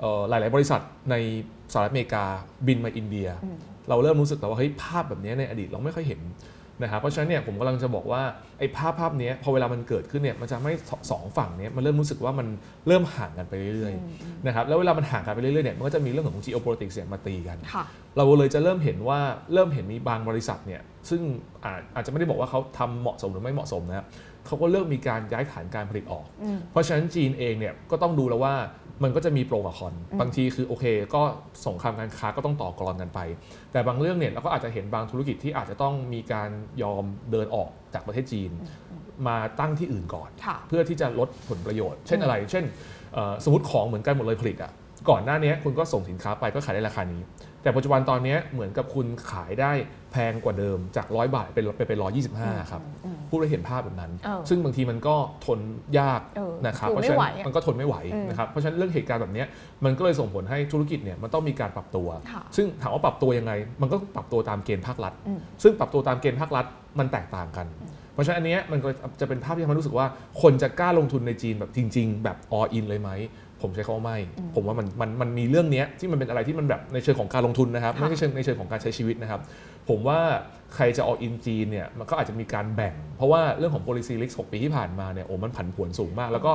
[0.00, 1.14] เอ่อหลาย ๆ บริษัทใน
[1.72, 2.24] สหรัฐอเมริกา
[2.66, 6.20] บินมาอินเดียอืมเราเริ่มรู้สึกแล้วว่าเฮ้ยภาพแบบนี้ในอดีตเราไม่ค่อยเห็น
[6.82, 8.22] นะครับเพราะฉะนั้นเนี่ยผมกำลังจะบอกว่า
[8.58, 10.72] ไอ้ภาพภาพนี้พอเวลามันเกิดขึ้นเนี่ยมันจะไม่
[11.10, 12.46] สองฝั่งเนี้ยมันเริ่มรู้สึกว่ามัน
[12.86, 17.84] เริ่มห่างกันไปเรื่อยๆนะครับแล้วเวลามันห่างกันไปเรื่อยๆเนี่ยมันก็จะมีเรื่องของ geopolitics เนี่ยมาตีกันค่ะ
[18.16, 19.18] เราเลยจะเริ่มเห็นว่า
[19.52, 20.80] เริ่มเห็นมีบางบริษัทเนี่ย
[21.10, 21.20] ซึ่ง
[21.64, 24.06] อาจอาจจะไม่ได้บอกว่าเขาทำเหมาะสมหรือไม่เหมาะสมนะครับ
[24.46, 28.54] เขาก็เริ่มมีการย้ายฐานการผลิตออกอืมเพราะฉะนั้นจีนเองเนี่ยก็ต้องดูแล้วว่า
[29.02, 31.22] มันก็จะมีโปรกับคอน บางทีคือโอเค ก็
[31.66, 33.20] สงครามการค้าก็ต้องต่อกรอนกันไป
[33.72, 36.50] แต่บางเรื่องเนี่ยเราก็อาจจะเห็นบางธุรกิจที่อาจจะต้องมีการ
[36.82, 38.50] ยอมเดินออกจากประเทศจีน
[39.28, 42.64] มาตั้งที่อื่นก่อนค่ะเพื่อที่จะลดผลประโยชน์ เช่นอะไร เช่น
[43.14, 44.72] เอ่อสมมติของเหมือนกันหมดเลยผลิตอะ
[45.10, 47.22] ก่อนหน้านี้คุณก็ส่งสินค้าไปก็ขายได้ราคานี้
[47.62, 49.72] แต่ปัจจุบันตอนนี้เหมือนกับคุณขายได้
[50.12, 51.98] แพงกว่าเดิมจาก100บาทเป็นไปเป็น
[52.34, 55.60] 125ครับอืม พูดได้เห็นภาพแบบนั้นเออซึ่งบางทีมันก็ทน
[55.98, 59.46] ยากเออนะครับคือเพราะไม่ฉะไหวนั้นอะมันก็ทนไม่ไหวอืมนะครับเพราะฉะนั้นเรื่องเหตุการณ์แบบเนี้ย
[59.84, 66.64] มันก็เลยส่งผลให้ธุรกิจเนี่ยมันต้องมีการปรับตัวค่ะซึ่งถามว่าปรับตัวยังไง มันก็ปรับตัวตามเกณฑ์ภาครัฐอืมซึ่งปรับตัวตามเกณฑ์ภาครัฐ
[66.98, 67.66] มันแตกต่างกัน
[68.14, 68.88] เพราะฉะนั้นอันเนี้ยมันก็
[69.20, 70.06] จะเป็นภาพที่ทำให้รู้สึกว่า
[70.42, 73.10] คนจะกล้าลงทุนในจีนแบบจริง ๆ แบบ all in เลยไหม
[73.62, 74.18] ผมใช้คำว่าไม่
[74.54, 79.40] ผมว่ามันมันมันมีเรื่องเนี้ยที่มันเป็นอะไรที่มันแบบในเชิงของการลงทุนนะครับค่ะไม่ใช่เชิงในเชิงของการใช้ชีวิตนะครับ
[79.88, 80.20] ผมว่า
[80.74, 86.52] ใครจะ all in จีนเนี่ยมันก็อาจจะมีการแบ่ง เพราะว่าเรื่องของ policy risk 6 ปีที่ผ่านมาเนี่ยโอ้มันผันผวนสูงมาก แล้วก็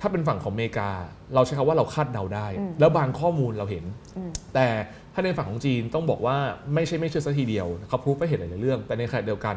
[0.00, 0.90] ถ้าเป็นฝั่งของอเมริกา
[1.34, 3.84] เราใช้คำว่าเราคาดเดาได้อืมแล้วบางข้อมูลเราเห็น
[4.16, 4.66] อืมแต่
[5.14, 6.36] ถ้าในฝั่งของจีนต้องบอกว่า
[6.74, 9.56] ไม่ใช่ไม่เชื่อซะทีเดียวเขาพูดไปเห็นหลายๆเรื่อง แต่ในขณะเดียวกัน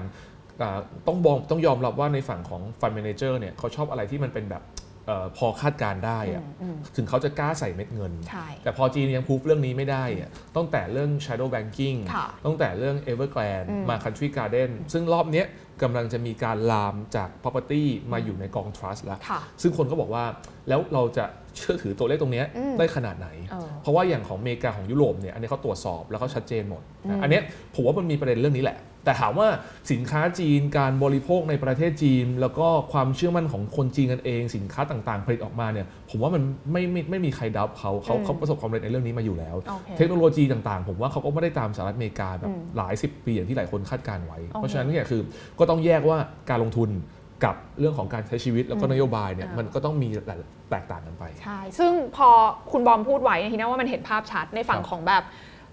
[0.62, 4.85] อ่าต้องบอกต้องยอมรับว่าในฝั่งของฟัน d ม a นเจอร์เนี่ยเขาชอบอะไรที่มันเป็นแบบเออ
[5.38, 15.48] พอคาดการณ์ได้อะอืมถึงเขาจะกล้าใส่เม็ดเงินใช่แต่พอจีนยังพูดเรื่องนี้ไม่ได้อะตั้งแต่เรื่อง shadow banking ค่ะตั้งแต่เรื่อง evergrande อืมมา country garden ซึ่งรอบเนี้ย
[15.84, 20.24] กำลังจะมีการลามจาก property มาอยู่ในกอง trust แล้วค่ะซึ่งคนก็บอกว่า
[20.70, 21.26] แล้วเราจะ
[21.58, 27.44] เชื่อถือตัวเลขตรงเนี้ยอืมได้ขนาดไหนเออเพราะว่าอย่างของอเมริกาของยุโรปเนี่ยอันนี้เขาตรวจสอบแล้วเขาชัดเจนหมดอืมอันเนี้ย
[27.76, 29.48] ผมว่ามันมีประเด็นเรื่องนี้แหละ แต่ถามว่า
[29.92, 45.22] สินค้าจีนการบริโภคในประเทศจีน แล้วก็ความเชื่อมั่นของคนจีนกันเอง สินค้าต่างๆผลิตออกมาเนี่ยผมว่ามันไม่ไม่ไม่มีใครดับเขาเขาอืมเขาประสบความสำเร็จในเรื่องนี้มาอยู่แล้วโอเคเทคโนโลยีต่างๆ ผมว่าเขาก็ไม่ได้ตามสหรัฐอเมริกาแบอืบมหลายสิบปีอย่างที่หลายคนคาดการณ์ไว้โอเคเพราะฉะนั้นเนี่ยคือ
[45.60, 46.18] ก็ต้องแยกว่า
[46.50, 46.90] การลงทุน
[47.46, 50.40] กับเรื่องของการใช้ชีวิตแล้วก็อืมนโยบายเนี่ยอ่ามัมันก็ต้องมีหลาย
[50.72, 52.30] แตกต่างกันไป ใช่ ซึ่งพอ
[52.72, 55.24] คุณบอมพูดไว้เนี่ยทีน่าว่ามันเห็นภาพชัดในฝั่งครับของแบบ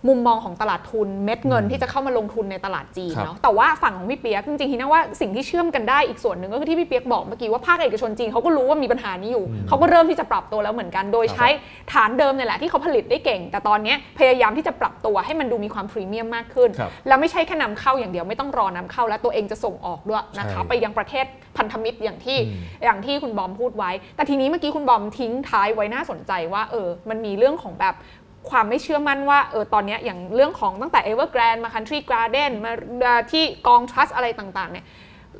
[0.08, 11.48] มุมมองของตลาดทุนเม็ดเงินอืมที่จะเข้ามาลงทุนในตลาดจีนครับเนาะแต่ว่าฝั่งของพี่เปียกจริงๆทีน่าว่าสิ่งที่เชื่อมกันได้อีกส่วนหนึ่งก็คือที่พี่เปียกบอกเมื่อกี้ว่าภาคเอกชนจีนเขาก็รู้ว่ามีปัญหานี้อยู่อืมเขาก็เริ่มที่จะปรับตัวแล้วเหมือนกัน โดยครับใช้
[11.92, 27.94] ฐานเดิมเนี่ยแหละที่เขาผลิตได้เก่ง แต่ตอนเนี้ยพยายามที่จะปรับตัวให้มันดูมีความพรีเมียมมากขึ้นครับแล้วไม่ใช่แค่นำเข้าอย่างเดียวไม่ต้องรอนำเข้า แล้วตัวเองจะส่งออกด้วยนะคะใช่ไปยังประเทศพันธมิตรอย่างที่อืมอย่างที่คุณบอมพูดไว้ แต่ทีนี้เมื่อกี้คุณบอมทิ้งท้ายไว้น่าสนใจว่าเออมันมีเรื่องของแบบ
[28.50, 34.86] ความไม่เชื่อมั่นว่าเออตอนเนี้ยอย่างเรื่องของตั้งแต่ Evergrande มา Country Garden มาที่กอง Trust อะไรต่างๆเนี่ย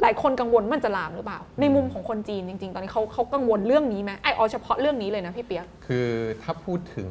[0.03, 6.09] หลายคนกังวลมันจะลามหรือเปล่า ในมุมของคนจีนจริง ๆ ตอนนี้เขาเขากังวลเรื่องนี้ไหมไอเอาเฉพาะเรื่องนี้เลยนะพี่เปียกคือ
[6.43, 7.11] ถ้าพูดถึง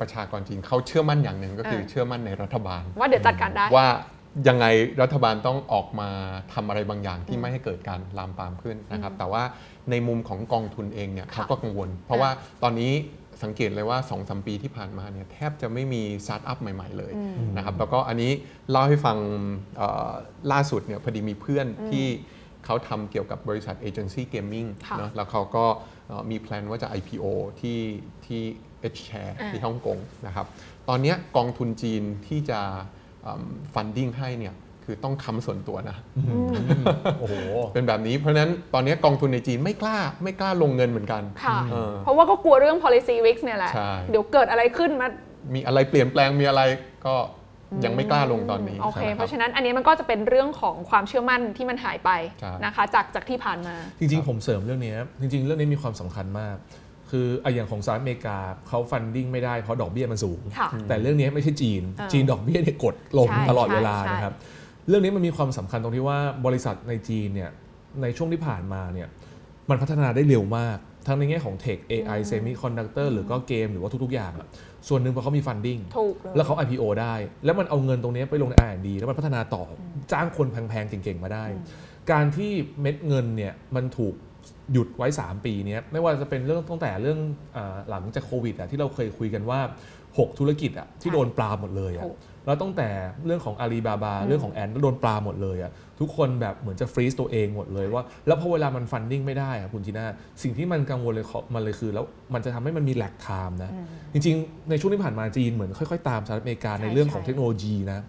[0.00, 3.88] ประชากรจีนเขาเชื่อมั่นอย่างหนึ่งก็คือเออเชื่อมั่นในรัฐบาล ว่าเดี๋ยวจัดการได้ว่า
[4.48, 4.66] ยังไง
[5.02, 6.08] รัฐบาลต้องออกมา
[6.52, 9.42] ทำอะไรบางอย่างที่ไม่ให้เกิดการลามปามขึ้นนะครับแต่ว่า
[9.90, 12.30] ในมุมของกองทุนเองเนี่ยค่ะเขาก็กังวล เพราะว่า
[12.62, 12.92] ตอนนี้
[13.42, 17.12] สังเกตเลยว่า2อสปีที่ผ่านมาเนี่ยแทบจะไม่มีสตาร์ทอัพใหม่ ๆ เลย
[17.56, 18.32] นะครับแล้วก็อันนี้
[18.70, 19.18] เล่าให้ฟัง
[19.76, 20.10] เอ่อ
[20.52, 22.06] ล่าสุดเนี่ยพอดีมีเพื่อนที่
[22.64, 25.66] เขาทำเกี่ยวกับบริษัท agency gaming ค่ะเนาะแล้วเขาก็
[26.08, 27.24] เอ่อมี plan ว่าจะ IPO
[27.60, 27.80] ที่
[28.26, 28.42] ที่
[28.94, 30.46] H share อ่าที่ฮ่องกงนะครับ
[30.88, 32.60] ตอนเนี้ยกองทุนจีนที่จะ
[33.74, 35.96] ฟันดิ้งให้เนี่ย คือต้องค้ำส่วนตัวนะ
[37.20, 37.34] โอ้โห
[37.74, 45.08] เป็นแบบนี้เพราะฉะนั้นตอนนี้กองทุนในจีนไม่กล้าไม่กล้าลงเงินเหมือนกันค่ะเออเพราะว่าก็กลัวเรื่อง policy risk เนี่ยแหละใช่เดี๋ยวเกิดอะไรขึ้นมา
[45.54, 46.62] มีอะไรเปลี่ยนแปลงมีอะไร
[47.06, 47.14] ก็
[47.84, 56.56] ยังไม่กล้าลงตอนนี้โอเคใช่ไหมเพครับราะฉะนั้นอันนี้มันก็จะเป็นเรื่องของความเชื่อมั่นที่มันหายไปใช่นะคะจากจากที่ผ่านมา จริงๆ ผมเสริมเรื่องนี้จริง ๆ เรื่องนี้มีความสำคัญมาก
[57.10, 64.34] คืออะอย่างของสหรัฐอเมริกาเขา funding ไม่ได้เพราะดอกเบี้ยมันสูงค่ะแต่เรื่องนี้ไม่ใช่จีนเออจีนดอกเบี้ยเนี่ยกดลงใช่ตลอดเวลาใช่นะครับ
[64.88, 67.50] เรื่องนี้มันมีความสำคัญตรงที่ว่าบริษัทในจีนเนี่ย
[68.02, 69.08] ในช่วงที่ผ่านมาเนี่ย
[69.70, 74.48] มันพัฒนาได้เร็วมาก ทั้งในแง่ของเทค AI Semiconductor หรือก็เกมหรือว่าทุก ๆ อย่างอะ
[74.88, 77.14] ส่วนหนึ่งเพราะเขามี funding ถูกเลยแล้วเขา IPO ได้
[77.44, 79.76] แล้วมันเอาเงินตรงนี้ไปลงใน R&D แล้วมันพัฒนาต่อ
[80.12, 81.44] จ้างคนแพงๆ เก่งๆ มาได้
[82.12, 84.14] การที่เม็ดเงินเนี่ยมันถูก
[84.72, 87.18] หยุดไว้ 3 ปีเนี้ยไม่ว่าจะเป็นเรื่องตั้งแต่เรื่อง
[87.56, 89.60] อาหลังจากโควิดอะที่เราเคยคุยกันว่า
[90.04, 92.88] 6 ธุรกิจอะที่โดนปลาหมดเลยอะถูก แล้วตั้งแต่
[93.26, 100.04] เรื่องของอาลีบาบา เรื่องของแอนก็โดนปลาหมดเลยอะทุกคนแบบเหมือนจะฟรีซตัวเองหมดเลยว่า แล้วพอเวลามันฟันดิ้งไม่ได้อะคุณจีน่า
[100.42, 103.70] สิ่งที่มันกังวลเลยขอมันเลยคือ แล้วมันจะทำให้มันมีแลกไทม์นะ
[104.12, 108.04] จริงๆ ในช่วงที่ผ่านมาจีนเหมือนค่อยๆ ตามสหรัฐอเมริกาในเรื่องของเทคโนโลยีนะ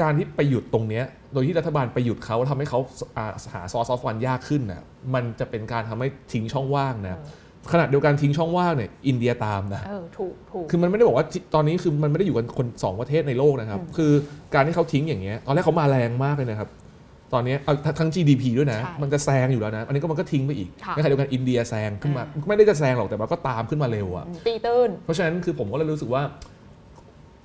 [0.00, 2.80] การที่ไปหยุดตรงเนี้ยโดยที่รัฐบาลไปหยุดเขาทำให้เขา
[3.16, 4.82] อ่าหาซอสออฟวันยากขึ้นนะ
[5.14, 7.20] มันจะเป็นการทำให้ทิ้งช่องว่างนะ
[7.72, 14.12] ขณะเดียวกันทิ้งช่องว่างเนี่ยอินเดียตามนะเออถูกถูกคือมันไม่ได้บอกว่าจิตอนนี้คือมันไม่ได้อยู่กันคนสองประเทศในโลกนะครับ คือ
[14.54, 16.68] การที่เขาทิ้งอย่างเงี้ยตอนแรกเขามาแรงมากเลยนะครับ
[17.32, 26.22] ตอนเนี้ยเอาทั้ง GDP ด้วยนะใช่มันจะแซงอยู่แล้วนะ อันนี้ก็มันก็ทิ้งไปอีกค่ะในขณะเดียวกันอินเดียแซงขึ้นมาอ่าไม่ได้จะแซงหรอกแต่มันก็ตามขึ้นมาเร็วอะตีตื้นเพราะฉะนั้นคือผมก็เลยรู้สึกว่า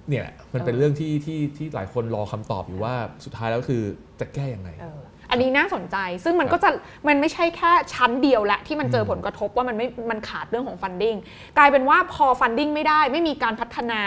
[0.09, 2.93] เนี่ยแหละมันเป็นเออเรื่องที่ที่ที่หลายคนรอคำตอบอยู่ว่า
[3.25, 3.81] สุดท้ายแล้วคือ
[4.19, 6.69] จะแก้ยังไงเอออันนี้น่าสนใจ ซึ่งมันก็จะ
[7.07, 11.15] มันไม่ใช่แค่ชั้นเดียวละที่มันเจอผลกระทบว่ามันไม่มันขาดเรื่องของ funding
[11.57, 14.01] กลายเป็นว่าพอ funding ไม่ได้ ไม่มีการพัฒนา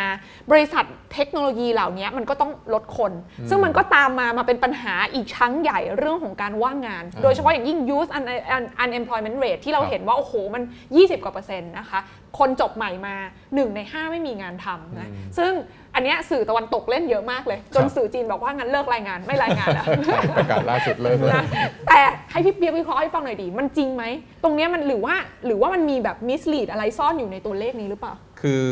[0.50, 0.84] บริษัท
[1.14, 3.12] เทคโนโลยีเหล่านี้มันก็ต้องลดคน
[3.48, 12.00] ซึ่งมันก็ตามมามาเป็นปัญหาอีกชั้นใหญ่เรื่องของการว่างงานอ่าโดยเฉพาะอย่างยิ่ง youth un- un- unemployment rate ที่เราครับเห็นว่า โอ้โห มัน 20 กว่าเปอร์เซ็นต์นะคะ
[12.38, 13.14] คนจบใหม่มา
[13.48, 15.52] 1ใน 5 ไม่มีงานทำนะซึ่ง
[15.94, 21.44] อันเนี้ยสื่อตะวันตกเล่นเยอะมากเลย จนครับสื่อจีนบอกว่างั้นเลิกรายงานไม่รายงานแล้วใช่ประกาศล่าสุดเลยนะนะ
[21.88, 24.04] แต่ให้พี่เปียกวิเคราะห์ให้ฟังหน่อยดี มันจริงไหม
[24.42, 25.14] ตรงเนี้ยมันหรือว่า
[25.46, 28.62] หรือว่ามันมีแบบมิสลีดอะไรซ่อนอยู่ในตัวเลขนี้หรือเปล่า คือ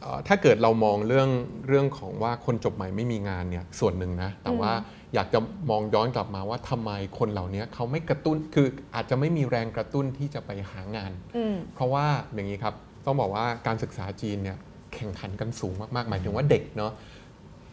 [0.00, 1.28] เอ่อถ้าเกิดเรามองเรื่อง
[1.68, 4.72] เรื่องของว่าคนจบใหม่ไม่มีงานเนี่ยส่วนหนึ่งนะ แต่ว่า
[5.14, 5.38] อยากจะ
[5.70, 12.74] มองย้อนกลับมาว่าทำไมคนเหล่านี้เขาไม่กระตุ้นคืออาจจะไม่มีแรงกระตุ้นที่จะไปหางานอืมเพราะว่าอย่างนี้ครับ
[13.06, 14.58] ต้องบอกว่าการศึกษาจีนเนี่ย
[14.94, 16.92] แข่งขันกันสูงมากๆหมายถึงว่าเด็กเนาะ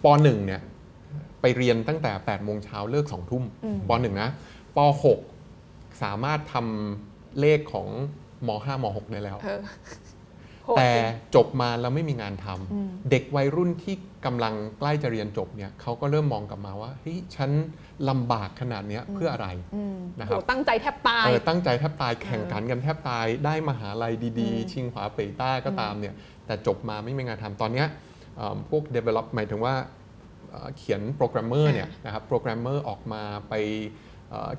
[0.04, 0.62] ป .1 เนี่ย
[1.42, 4.30] ไปเรียนตั้งแต่8โมงเช้าเลิก2ทุ่มอืมป .1 นะ
[4.76, 4.80] ป
[5.42, 7.88] .6 สามารถทำเลขของ
[8.48, 10.17] ม .5 ม .6 ได้แล้วเออโหด
[10.78, 17.52] แต่จริงจบมาแล้วไม่มีงานทำอืมเด็กวัยรุ่นที่กำลังใกล้จะเรียนจบเนี่ยเขาก็เริ่มมองกลับมาว่าเฮ้ยฉัน
[18.10, 26.14] ลำบากขนาดเนี้ยเพื่ออะไรอืมนะครับโหตั้งใจแทบตายเออตั้งใจแทบตายแข่งขันกันแทบตายได้มหาลัยดีอืมๆชิงหวาเป่ยต้าก็ตามเนี่ย
[26.46, 27.88] แต่จบมาไม่มีงานทำตอนเนี้ย
[28.38, 29.76] เอิ่มพวก develop หมายถึงว่า
[30.52, 34.07] เอ่อเขียนโปรแกรมเมอร์เนี่ยนะครับโปรแกรมเมอร์ออกมาไปเอ่อ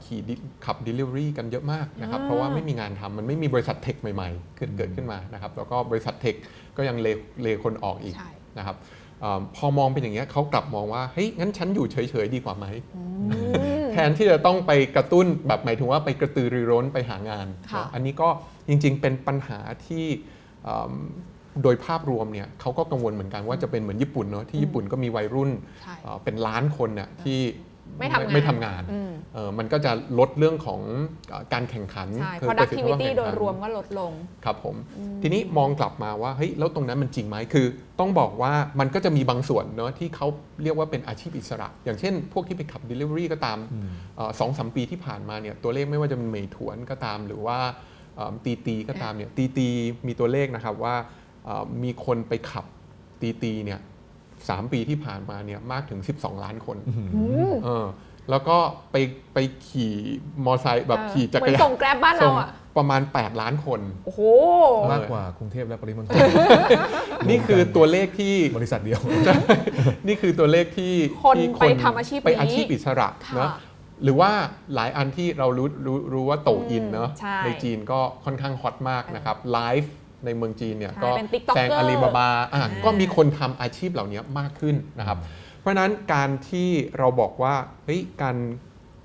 [0.04, 6.34] ขี่ดิขับ Delivery กันเยอะมากนะครับอ่าเพราะว่าไม่มีงานทำมันไม่มีบริษัท tech ใหม่ๆ เกิดเกิดขึ้นมานะครับ แล้วก็บริษัท tech
[6.76, 7.08] ก็ยัง lay
[7.42, 8.76] lay คนออกอีกใช่นะครับ
[9.20, 13.02] เออพอมองเป็นอย่างเงี้ยเขากลับมองว่าเฮ้ยงั้นฉันอยู่เฉยๆดีกว่าไหมอื
[13.50, 18.28] มแทนที่จะต้องไปกระตุ้นแบบหมายถึงว่าไปกระตือรือร้นไปหางานค่ะเนอะอันนี้ก็
[18.68, 20.04] จริงๆเป็นปัญหาที่
[20.64, 20.94] เอิ่ม
[21.62, 25.50] โดยภาพรวมเนี่ยเขาก็กังวลเหมือนกันว่าจะเป็นเหมือนญี่ปุ่นเนาะที่ญี่ปุ่นก็มีวัยรุ่น
[25.82, 27.38] ใช่เอ่อเป็นล้านคนน่ะที่
[27.98, 30.80] ไม่ทำงานไม่ทำงานอืมเอ่อมันก็จะลดเรื่องของ
[31.28, 34.12] เอ่อการแข่งขันใช่คือประสิทธิภาพ productivity แข่งโดขัยนรวมก็ลดลง
[34.44, 34.76] ครับผม
[35.22, 37.66] ทีนี้มองกลับมาว่าเฮ้ยแล้วตรงนั้นมันจริงไหมคือ
[38.00, 40.26] ต้องบอกว่ามันก็จะมีบางส่วนเนาะที่เขา
[40.62, 43.58] เรียกว่าเป็นอาชีพอิสระ อย่างเช่น พวกที่ไปขับ Delivery ก็ตาม
[44.40, 47.58] สองสามปีที่ผ่านมาเนี่ยตัวเลขไม่ว่าจะเป็นเมยถวนก็ตาม หรือว่า
[48.16, 49.68] เอ่อตีตีก็ตามเนี่ยตีตี
[50.06, 50.94] มีตัวเลขนะครับว่า
[51.44, 52.64] เอ่อมีคนไปขับ
[53.20, 53.80] ตีตีเนี่ย
[54.48, 57.86] สามปีที่ผ่านมาเนี่ยมากถึง 12 ล้านคนอืมเออ
[58.30, 58.56] แล้วก็
[58.92, 58.96] ไป
[59.34, 59.94] ไปขี่
[60.44, 64.20] มอไซค์แบบเออขี่จักเหมืรอนยาส่นงแกร็บบ้านเราอะประมาณ 8 ล้านคน โอ้โห
[64.92, 66.12] มากกว่ากรุงเทพและปริมณฑล
[67.28, 69.00] นี่คือตัวเลขที่บริษัทเดียว
[70.06, 73.50] นี่คือตัวเลขที่คนที่ไปทำอาชีพนี้ไปอาชีพอิสระค่ะเนอะ
[74.04, 74.30] หรือว่า
[74.74, 79.92] หลายอันที่เรารู้รู้รู้ว่าโตอินเนอะใช่ในจีนก็ค่อนข้างฮอตมากนะครับไลฟ์
[80.24, 85.18] ในเมืองจีนเนี่ยใช่ก็เป็น TikToker แซงอาลีบาบาอะอ่าก็มีคนทำอาชีพเหล่านี้มากขึ้นนะครับ
[85.60, 87.54] เพราะฉะนั้นการที่เราบอกว่า
[87.84, 88.36] เฮ้ยการ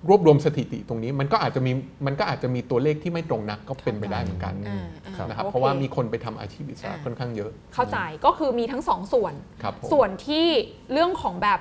[0.10, 1.71] รวบรวมสถิติตรงนี้มันก็อาจจะมี
[2.06, 10.47] มันก็อาจจะมีตัวเลขที่ไม่ตรงนักก็เป็นไปได้เหมือนกันอ่าอ่านะครับโอเพราะว่ามีคนไปทำอาชีพอิสระอ่าค่อนข้างเยอะ เข้าใจก็คือมีทั้งสองส่วนครับผมส่วนที่
[10.91, 11.60] เรื่องของแบบ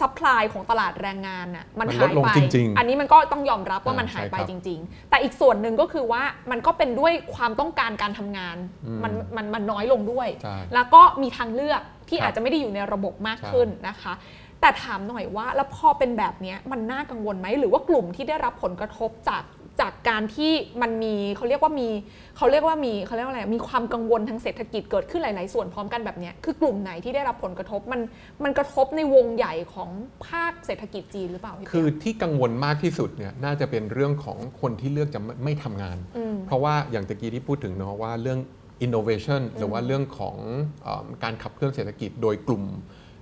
[0.00, 14.12] supply ของตลาดแรงงานน่ะมันมันหาลยดลงไปจริงๆอันนี้มันก็ต้องยอมรับว่าอ่ามันหายไปใช่ครับจริง ๆ แต่อีกส่วนหนึ่งก็คือว่ามันก็เป็นด้วยความต้องการการทำงานอืมมันมันมันน้อยลงด้วยใช่แล้วก็มีทางเลือกที่ครับอาจจะไม่ได้อยู่ในระบบมากใช่ขึ้นนะคะ
[14.60, 19.42] แต่ถามหน่อยว่าแล้วพอเป็นแบบเนี้ยมันน่ากังวลไหมหรือว่ากลุ่มที่ได้รับผลกระทบจาก
[19.80, 21.88] จากการที่มันมีเขาเรียกว่ามี
[22.36, 28.00] เขาเรียกว่ามีเขาเรียกว่าอะไรมีความกังวลทางเศรษฐกิจเกิดขึ้นหลาย ๆ ส่วนพร้อมกันแบบเนี้ยคือกลุ่มไหนที่ได้รับผลกระทบมัน
[28.44, 29.90] มันกระทบในวงใหญ่ของ
[30.28, 38.38] ภาคเศรษฐกิจจีนหรือเปล่าพี่คือเปี๊ยกที่กังวลมากที่สุดเนี่ยน่าจะเป็นเรื่องของคนที่เลือกจะไม่ไม่ทำงานอืมเพราะว่าอย่างตะกี้ที่พูดถึงเนาะว่าเรื่อง
[38.86, 40.36] innovation หรือว่าเรื่องของ
[40.82, 42.64] เอมการขับเคลื่อนเศรษฐกิจโดยกลุ่ม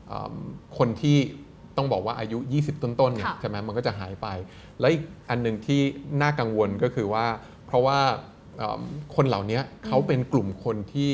[0.08, 0.36] เอิ่ม
[0.78, 1.18] คนที่
[1.78, 4.26] ต้องบอกว่าอายุ 20 ต้นๆเนี่ยค่ะใช่ไหมมันก็จะหายไป
[4.80, 5.80] และอีกอันหนึ่งที่
[6.22, 7.26] น่ากังวลก็คือว่า
[7.66, 7.98] เพราะว่า
[8.58, 8.82] เอิ่ม
[9.16, 11.10] คนเหล่านี้เขาเป็นกลุ่มคนที่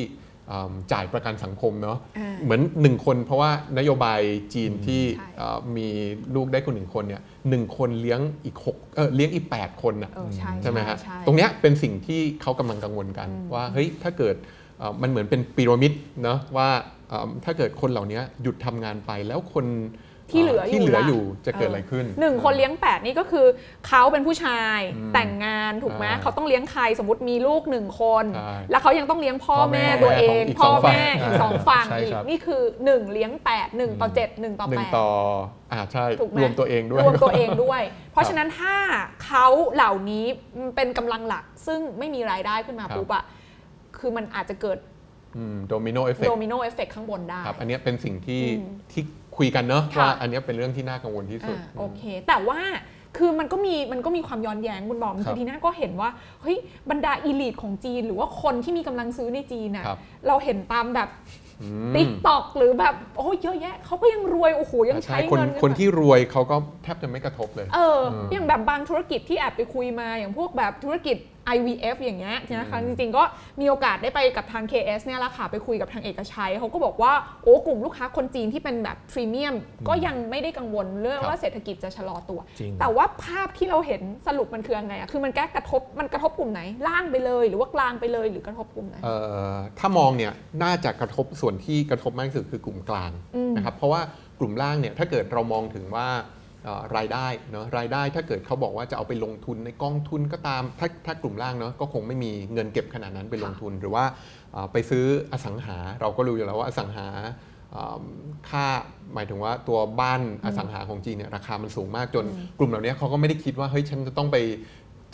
[0.48, 4.20] เอิ่มจ่ายประกันสังคมเนาะอ่าเหมือนหนึ่งคนเพราะว่านโยบาย
[4.54, 5.88] จีนที่ใช่เอ่อมี
[6.34, 14.36] ลูกได้คนหนึ่งคนเนี่ยหนึ่งคนเลี้ยงอีกหกเออเลี้ยงอีก 8 คนน่ะเออใช่ใช่ไหมฮะใช่ตรงเนี้ยเป็นสิ่งที่เขากำลังกังวลกัน ว่าเฮ้ยถ้าเกิด
[14.78, 15.92] เอ่อมันเหมือนเป็นพีระมิด
[16.24, 16.68] เนาะว่า
[17.08, 19.66] เอิ่มถ้าเกิดคนเหล่านี้หยุดทำงานไปแล้วคน
[20.30, 23.46] ที่เหลืออยู่ที่เหลือล่ะอยู่จะเกิดอะไรขึ้นหนึ่งคนเลี้ยงแปดนี่ก็คือ
[23.86, 24.78] เขาเป็นผู้ชาย
[25.14, 35.10] แต่งงานถูกไหมอ่าเขาต้องเลี้ยงใครสมมติมีลูกหนึ่งคนใช่แล้วเขายังต้องเลี้ยงพ่อพ่อแม่แม่ตัวเองของอีกพ่อสองฝั่งแม่อีกสองฝั่งใช่อีกครับนี่คือหนึ่งเลี้ยงแปดหนึ่งต่อเจ็ดหนึ่งต่อหนึ่แปงดต่อ
[35.72, 37.82] อ่าใช่ถูกไหมรวมตัวเองด้วยรวมตัวเองด้วย
[38.12, 38.76] เพราะฉะนั้นถ้า
[39.24, 40.26] เขาเหล่านี้
[40.76, 43.24] เป็นกำลังหลักซึ่งไม่มีรายได้ขึ้นมาครับปุ๊บอะ
[43.98, 44.78] คือมันอาจจะเกิด
[45.68, 49.02] domino effect domi no effect ข้างบนได้ครับอันเนี้ยเป็นสิ่งที่อืมที่
[49.36, 52.60] คุยกันเนาะค่ะ ว่าอันเนี้ยเป็นเรื่องที่น่ากังวลที่สุด อ่าโอเค แต่ว่า
[53.16, 56.10] คือมันก็มีมันก็มีความย้อนแย้งคุณบอกครับคือทีน่าก็เห็นว่า
[56.42, 56.56] เฮ้ย
[56.90, 61.08] บรรดา elite ของจีน หรือว่าคนที่มีกำลังซื้อในจีนน่ะครับ เราเห็นตามแบบ
[61.62, 71.16] อืมติ๊กตอกหรือแบบโอ้ยเยอะแยะเขาก็ยังรวยโอ้โหยังใช้คนเงินกันแบบที่รวยเขาก็แทบจะไม่กระทบเลย เอออืมอย่างแบบบางธุรกิจที่แอบไปคุยมาอย่างพวกแบบธุรกิจ
[71.56, 73.22] IVF อย่างเงี้ยนะคะจริงๆ ก็
[73.60, 79.54] มีโอกาสได้ไปกับทาง KS เนี่ยแหละค่ะไปคุยกับทางเอกชัยเขาก็บอกว่าโอ้กลุ่มลูกค้าคนจีนที่เป็นแบบพรีเมียม
[79.88, 89.16] ก็ยังไม่ได้กังวลเรื่องครับว่าเศรษฐกิจจะชะลอตัวจริงแต่ว่าภาพที่เราเห็นสรุปมันคือยังไงอะคือมันแก้กระทบมันกระทบกลุ่มไหนล่างไปเลย หรือว่ากลางไปเลยหรือกระทบกลุ่มไหนเอ่
[89.52, 94.00] อถ้ามองเนี่ยน่าจะกระทบส่วนที่กระทบมากที่สุดคือกลุ่มกลางอืมนะครับเพราะว่า
[94.38, 96.43] กลุ่มล่างเนี่ยถ้าเกิดเรามองถึงว่าเอ่อ
[96.96, 104.04] รายได้เนาะรายได้ถ้าเกิดเขาบอกว่าจะเอาไปลงทุนในกองทุนก็ตามถ้าถ้ากลุ่มล่างเนาะก็คงไม่มีเงินเก็บขนาดนั้นไปลงทุน หรือว่า
[104.52, 107.08] เอ่อไปซื้ออสังหาเราก็รู้อยู่แล้วว่าอสังหา
[107.72, 108.04] เอิ่ม
[108.50, 108.66] ค่า
[109.14, 112.24] หมายถึงว่าตัวบ้านอสังหาของจีนเนี่ยราคามันสูงมากจน
[112.58, 114.36] กลุ่มเหล่านี้เขาก็ไม่ได้คิดว่าเฮ้ยฉันจะต้องไป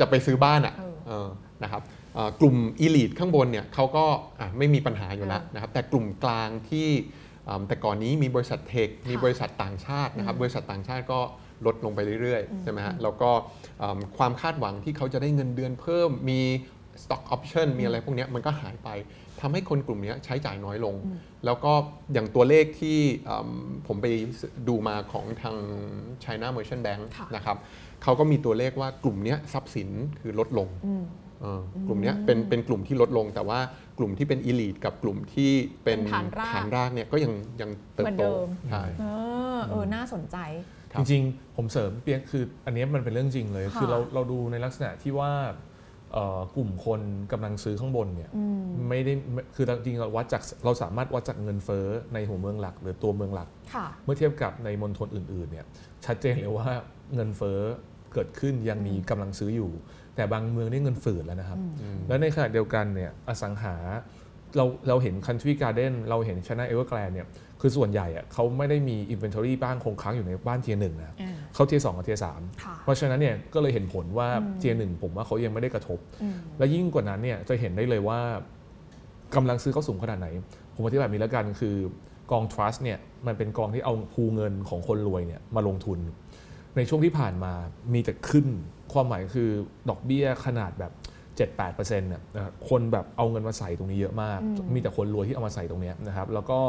[0.00, 1.28] จะไปซื้อบ้านอะเออเออ
[1.62, 1.82] นะครับ
[2.14, 4.04] เอ่อกลุ่มอีลีทข้างบนเนี่ยเขาก็
[4.40, 7.29] อะไม่มีปัญหาอยู่แล้วนะครับแต่กลุ่มกลางที่อ่า
[7.68, 11.20] แต่ก่อนนี้มีบริษัทเทค มีบริษัทต่างชาตินะครับ บริษัทต่างชาติก็
[11.66, 13.30] ลดลงไปเรื่อยๆ ใช่ไหมฮะ แล้วก็
[13.82, 16.40] อ่าความคาดหวังที่เขาจะได้เงินเดือนเพิ่ม มี
[17.02, 18.88] stock option มีอะไรพวกเนี้ยมันก็หายไป
[19.40, 20.94] ทำให้คนกลุ่มเนี้ยใช้จ่ายน้อยลง
[21.44, 21.72] แล้วก็
[22.12, 22.98] อย่างตัวเลขที่
[23.28, 23.50] อืม
[23.86, 24.06] ผมไป
[24.68, 25.56] ดูมาของทาง
[26.24, 27.56] China Merchant Bank ค่ะนะครับ
[28.02, 29.88] เขาก็มีตัวเลขว่ากลุ่มเนี้ยทรัพย์สิน
[30.20, 31.04] คือลดลงอืม
[31.40, 33.58] เออกลุ่มเนี้ยเป็นเป็นกลุ่มที่ลดลงแต่ว่า
[34.00, 35.52] กลุ่มที่เป็นอีลีทกับกลุ่มที่
[35.84, 39.04] เป็นเป็นฐานรากฐานรากเนี่ยก็ยังยังเติบเหมือนโตเดิมใช่ เอ
[39.56, 40.36] อเออ น่าสนใจ
[40.92, 45.32] ครัจบ ริงๆ ผมเสริมเปียกคืออันเนี้ยมันเป็นเรื่องจริงเลย ค่ะ คือเราเราดูในลักษณะที่ว่า
[46.12, 47.00] เอ่อกลุ่มคน
[47.32, 55.66] กำลังซื้อข้างบนเนี่ยอืม ไม่ได้ไม่คือจริงๆเราวัดจากเราสามารถวัดจากเงินเฟ้อในหัวเมืองหลัก หรือตัวเมืองหลัก ค่ะ เมื่อเทียบกับในมณฑลอื่นๆเนี่ย
[56.06, 56.68] ชัดเจนเลยว่า
[57.14, 57.60] เงินเฟ้อ
[58.14, 59.70] เกิดขึ้นยังมีกำลังซื้ออยู่
[60.16, 61.58] แต่บางเมืองนี่เงินฝืดแล้วนะครับ
[62.08, 63.76] และในขณะเดียวกันเนี่ยอสังหา
[64.56, 67.26] เราเราเห็น Country Garden เราเห็น China Evergrande เนี่ย
[67.60, 78.18] คือส่วนใหญ่อะเขาไม่ได้มี Inventory บ้านคงค้างอยู่ในบ้าน tier หนึ่งนะอ่าเขา tier สองกับ tier สามค่ะเพราะฉะนั้นเนี่ยก็เลยเห็นผลว่า tier หนึ่งผมว่าเขายังไม่ได้กระทบอืมและยิ่งกว่านั้นเนี่ยจะเห็นได้เลยว่า
[79.36, 80.28] กำลังซื้อเขาสูงขนาดไหน
[80.74, 81.74] ผมอธิบายแบบนี้แล้วกันคือ
[82.30, 85.98] กอง trust เนี่ยมันเป็นกองที่เอาภูเงินของคนรวยเนี่ยมาลงทุน
[86.76, 87.52] ในช่วงที่ผ่านมา
[87.94, 88.46] มีแต่ขึ้น
[88.92, 89.50] ความหมายคือ
[89.88, 90.92] ดอกเบี้ยขนาดแบบ
[91.38, 94.40] 7-8%เนี่ยนะครับคนแบบเอาเงินมาใส่ตรงนี้เยอะมาก
[94.74, 96.60] มีแต่คนรวยที่เอามาใส่ตรงเนี้ยนะครับแล้วก็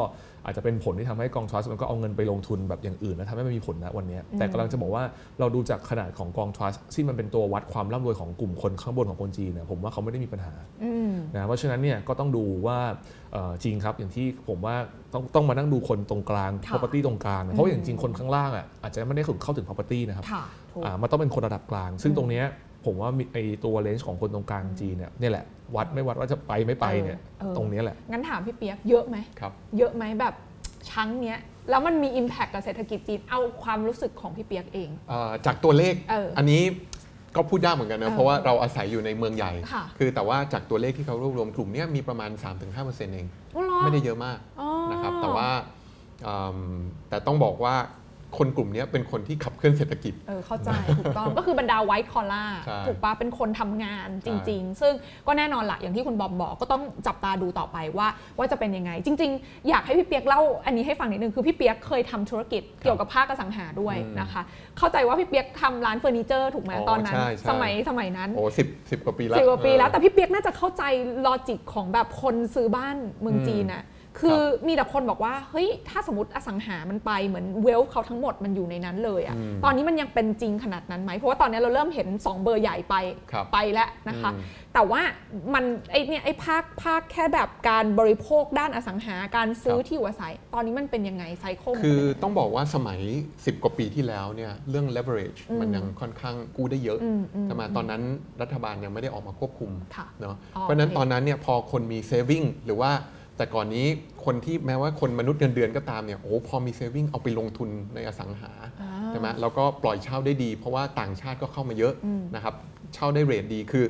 [0.44, 5.04] อาจจะเป็นผลที่ทำให้กองทรัสมันก็เอาเงินไปลงทุนแบบอย่างอื่นแล้วทำให้มันมีผลนะวันเนี้ยแต่กำลังจะบอกว่า
[5.40, 12.78] เราดูจากขนาดของกองทรัสที่มันเป็นตัววัดความร่ำรวยของกลุ่มคนข้างบนของคนจีนเนี่ยผมว่าเขาไม่ได้มีปัญหาอืมนะเพราะฉะนั้นเนี่ยก็ต้องดูว่า
[13.32, 14.76] เอ่อจริงครับ อย่างที่ผมว่า
[15.14, 22.46] ต้องต้องมานั่งดูคนตรงกลางค่ะ property ตรงกลางนะเพราะอย่างจริงคนข้างล่างอะอาจจะไม่ได้ถึงเข้าถึง property นะครับค่ะถูกอ่ามันต้องเป็นคนระดับกลาง ซึ่งอืมตรงเนี้ย
[22.84, 25.44] ผมว่ามีไอตัวเลนส์ของคนตรงกลางจีนเนี่ยเนี่ยแหละ
[25.76, 30.34] วัดไม่วัดว่าจะไปไม่ไปเนี่ยเออเออตรงเนี้ยแหละ งั้นถามพี่เปียกเยอะไหมครับเยอะไหมแบบ
[30.90, 31.38] ชั้งเนี้ย
[31.70, 36.62] แล้วมันมี Impact กับเศรษฐกิจจีนเอาความรู้สึกของพี่เปียกเองเอ่อจากตัวเลขเอออันนี้
[37.36, 42.30] ก็พูดยากเหมือนกันเอนะอเพราะว่าเราอาศัยอยู่ในเมืองใหญ่ค่ะคือแต่ว่าจากตัวเลขที่เขารวบรวมกลุ่มเนี้ยมีประมาณ
[42.72, 45.48] 3-5%เองอ๋อเหรอไม่ได้เยอะมากอ๋อนะครับแต่ว่า
[46.26, 46.76] อืม
[47.08, 47.74] แต่ต้องบอกว่า
[48.38, 54.92] คนกลุ่มเนี้ยเป็นคนที่ขับเคลื่อนเศรษฐกิจ เออเข้าใจถูกต้อง ก็คือบรรดาไวท์คอล่าใช่ถูกปะเป็นคนทำงานจริง ๆ ซึ่ง
[55.26, 64.42] ก็แน่นอนละอย่างที่คุณบอมบอกก็ต้องจับตาดูต่อไปว่า ว่าจะเป็นยังไง จริง ๆ อยากให้พี่เปียกเล่าอันนี้ให้ฟังนิดนึงคือพี่เปียกเคยทำธุรกิจเกี่ยวกับภาคอสังหาด้วยนะคะ
[64.78, 70.82] เข้าใจว่าพี่เปียกทำร้านเฟอร์นิเจอร์ถูกไหมอ๋อตอนนั้นใช่ใช่สมัยสมัยนั้นโอ้สิบสิบกว่าปีแล้วสิบกว่าปีแล้วเออแต่พี่เปียกน่าจะเข้าใจ
[71.26, 73.82] ลอจิกของแบบคนซื้อบ้านเมืองอืมจีนอะ
[74.20, 82.94] คือมีแต่คนบอกว่าเฮ้ยถ้าสมมติอสังหามันไปเหมือนเวลเขาทั้งหมดมันอยู่ในนั้นเลยอะอืมตอนนี้มันยังเป็นจริงขนาดนั้นไหมเพราะว่าตอนนี้เราเริ่มเห็น 2 เบอร์ใหญ่ไป
[83.32, 85.02] ครับไปแล้วนะคะอืมแต่ว่า
[85.54, 93.00] มันไอเนี่ยไอภาคภาคแค่แบบการบริโภคด้านอสังหาการซื้อครับที่อยู่อาศัย ตอนนี้มันเป็นยังไงไซเคิลมันคือเป็นยังไงต้องบอกว่าสมัย
[93.32, 98.02] 10 กว่าปีที่แล้วเนี่ยเรื่อง leverage อืมมันยังค่อนข้างกู้ได้เยอะอืมอืมใช่ไหมตอนนั้น
[98.42, 102.90] รัฐบาลยังไม่ได้ออกมาควบคุมค่ะเนาะอ๋อเพราะฉะนั้นโอเคตอนนั้นเนี่ยพอคนมี saving หรือว่า
[103.42, 103.86] แต่ก่อนนี้
[104.24, 112.54] คนที่แม้ว่าคนมนุษย์เงินเดือนก็ตามเนี่ยโอ้พอมี saving เอาไปลงทุนในอสังหาอ่าใช่ไหมแล้วก็ปล่อยเช่าได้ดี เพราะว่าต่างชาติก็เข้ามาเยอะอืมนะครับ
[112.94, 113.84] เช่าได้เรทดีคือ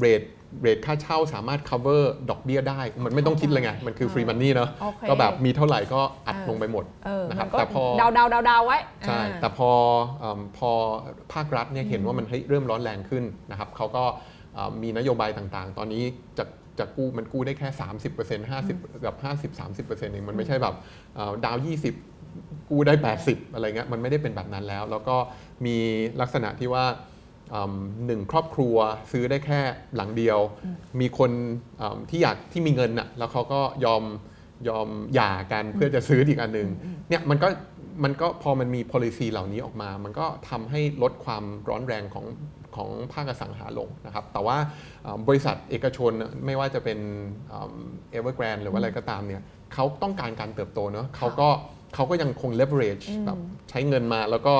[0.00, 0.22] เรท
[0.62, 9.70] เรทค่าเช่าสามารถ cover ดอกเบี้ยได้ มันไม่ต้องคิดเลยไง มันคือ free money เนาะโอเคก็แบบมีเท่าไหร่ก็อัดเออลงไปหมดเออนะครับมันก็แต่พอเดาเดาเดาเดาไว้ใช่อ่าแต่พอ
[10.20, 10.70] เอิ่มพอ
[11.32, 14.04] ภาครัฐเนี่ยเห็นว่ามันเฮ้ยเริ่มร้อนแรงขึ้นนะครับเขาก็
[14.54, 16.02] เอ่อมีนโยบายต่างๆ ตอนนี้
[16.38, 16.44] จะ
[16.78, 17.68] จะกู้มันกู้ได้แค่
[18.08, 19.16] 30% 50แบบ
[19.52, 20.74] 50 30%เองมันไม่ใช่แบบ
[21.14, 21.56] เอ่อดาว
[22.12, 25.16] 20 กู้ได้ 80 อะไรเงี้ยมันไม่ได้เป็นแบบนั้นแล้ว แล้วก็
[25.66, 25.76] มี
[26.20, 26.84] ลักษณะที่ว่า
[27.50, 27.74] เอิ่ม
[28.06, 28.76] หนึ่งครอบครัว
[29.12, 29.60] ซื้อได้แค่
[29.96, 30.38] หลังเดียว
[31.00, 31.30] มีคน
[31.78, 34.02] เอิ่มที่อยากที่มีเงินน่ะแล้วเขาก็ยอม
[34.68, 36.68] ยอมหย่ากันเพื่อจะซื้ออีกอันหนึ่ง
[37.08, 37.48] เนี่ยมันก็
[38.04, 42.26] มันก็พอมันมี policy เหล่านี้ออกมา มันก็ทำให้ลดความร้อนแรงของ
[42.78, 44.56] ของภาคอสังหาลงนะครับ แต่ว่า
[45.02, 46.98] เอ่อบริษัทเอกชนน่ะไม่ว่าจะเป็น
[47.48, 49.42] เอเวอร์แกรนหรือว่าอะไรก็ตามเนี่ย
[49.74, 51.48] เขาต้องการการเติบโตเนาะเขาก็
[51.94, 53.38] เขาก็ยังคง leverage แบบ
[53.70, 54.54] ใช้เงินมาแล้วก็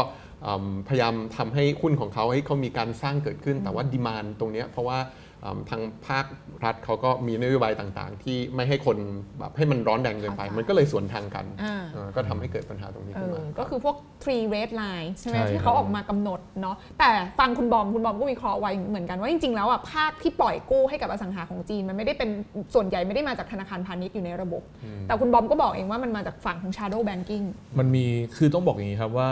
[0.46, 5.28] อืมพยายามทำให้หุ้นของเขาให้เขามีการสร้างเกิดขึ้น แต่ว่า demand ตรงเนี้ยเพราะว่าอืม
[5.70, 6.24] ทางภาค
[6.64, 8.96] รัฐเขาก็มีนโยบายต่างๆ ที่ไม่ให้คน
[9.38, 22.31] แบบให้มันร้อนแรงเกินไปเข้าใจมันก็เลยสวนทางกันอ่าเออก็ทำให้เกิดปัญหาตรงนี้เอขึ้นอมา ก็คือพวก three red line ใช่ไหมใช่ที่เขาครับออกมากำหนดเนาะแต่ฟังคุณบอมคุณบอมก็วิเคราะห์ไว้เหมือนกันว่าจริงๆ แล้วอะภาคที่ปล่อยกู้ให้กับอสังหาของจีน มันไม่ได้เป็น
[22.74, 24.62] ส่วนใหญ่ไม่ได้มาจากธนาคารพาณิชย์อยู่ในระบบ
[25.07, 27.44] แต่คุณบอมก็บอกเองว่ามันมาจากฝั่งของ shadow banking
[27.79, 28.05] มันมี
[28.37, 29.31] คือต้องบอกอย่างนี้ครับว่า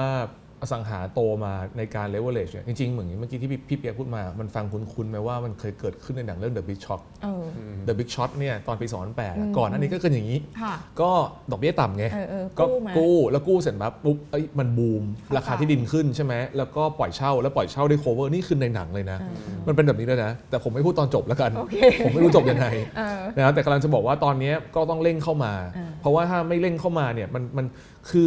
[0.62, 7.45] อสังหาโตมาในการ leverage เนี่ยจริงๆ เหมือนเมื่อกี้ที่พี่พี่เปียกพูดมา มันฟังคุ้นๆไหมว่ามันเคยเกิดขึ้นในหนังเรื่อง The Big Shot เออ
[7.88, 11.11] The Big Shot เนี่ยตอนปี 2008อือะมก่อนอันนี้ก็เกิดอย่างนี้ค่ะก็
[11.51, 19.19] ดอกเบี้ยต่ำไงเออเออก็กู้มากู้แล้วกู้เสร็จปั๊บปุ๊บเอ้ยมันบูมเข้าใจราคาที่ดินขึ้นใช่ไหมแล้วก็ปล่อยเช่าแล้วปล่อยเช่าได้ cover นี่คือในหนังเลยนะ
[19.66, 22.66] มันเป็นแบบนี้เลยนะ แต่ผมไม่พูดตอนจบแล้วกันโอเคผมไม่รู้จบยังไง
[22.99, 27.66] เออนะครับแต่กำลังจะบอกว่าตอนนี้ก็ต้องเร่งเข้ามาอ่าเพราะว่าถ้าไม่เร่งเข้ามาเนี่ยมันมัน
[28.11, 28.27] คือ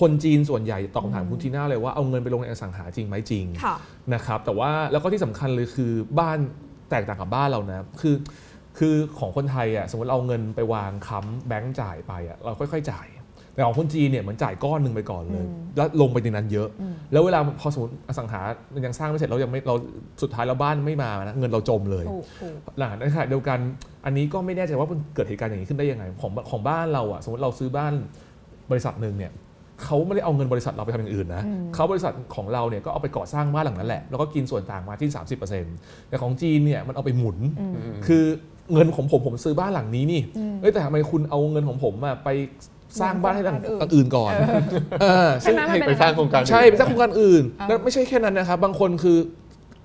[0.00, 3.76] คนจีนส่วนใหญ่ตอบคำถามคุณทีน่าเลยว่าเอาเงินไปลงในอสังหาจริงไหมจริงค่ะ
[4.14, 6.38] นะครับแต่ว่าแล้วก็ที่สำคัญเลยคือบ้าน
[6.90, 8.16] แตกต่างกับบ้านเรานะคือ
[8.78, 13.08] คือของคนไทยอะสมมติเราเอาเงินไปวางค้ำแบงก์จ่ายไปอะเราค่อยๆจ่าย
[13.54, 18.40] แต่ของคนจีนเนี่ยเหมือนจ่ายก้อนหนึ่งไปก่อนเลยอืมแล้วลงไปในนั้นเยอะอืมแล้วเวลาพอสมมติอสังหา
[18.74, 19.74] มันยังสร้างไม่เสร็จเรายังไม่เรา
[20.22, 23.58] สุดท้ายแล้วบ้านไม่มานะเงินเราจมเลยถูกถูกหลังในขณะเดียวกัน
[24.04, 27.92] อันนี้ก็ไม่แน่ใจว่ามันเกิดเหตุการณ์อย่างนี้ขึ้นได้ยังไงของของบ้านเราอะสมมติเราซื้อบ้าน
[28.70, 29.32] บริษัทหนึ่งเนี่ย
[29.84, 35.10] เขาไม่ได้เอาเงินบริษัทเราไปทำอย่างอื่นนะอืมเขาบริษัทของเราเนี่ยก็เอาไปก่อสร้างบ้านหลังนั้นแหละ แล้วก็กินส่วนต่างมาที่
[35.60, 37.72] 30%แต่ของจีนเนี่ยมันเอาไปหมุนอืม
[38.06, 38.24] คือ
[38.72, 42.28] เงินของผมผมซื้อบ้านหลังนี้นี่อืมเอ้ยแต่ทำไมคุณเอาเงินของผมอะไป
[43.00, 44.32] สร้างบ้านให้หลังบ้านอื่นหลังอื่นก่อน
[45.02, 49.18] เออใช่ซึ่งไหมมันเหตุเป็นไปสร้างโครงการใช่ไปสร้างโครงการอื่นอ่าแล้วไม่ใช่แค่นั้นนะครับ บางคนคือ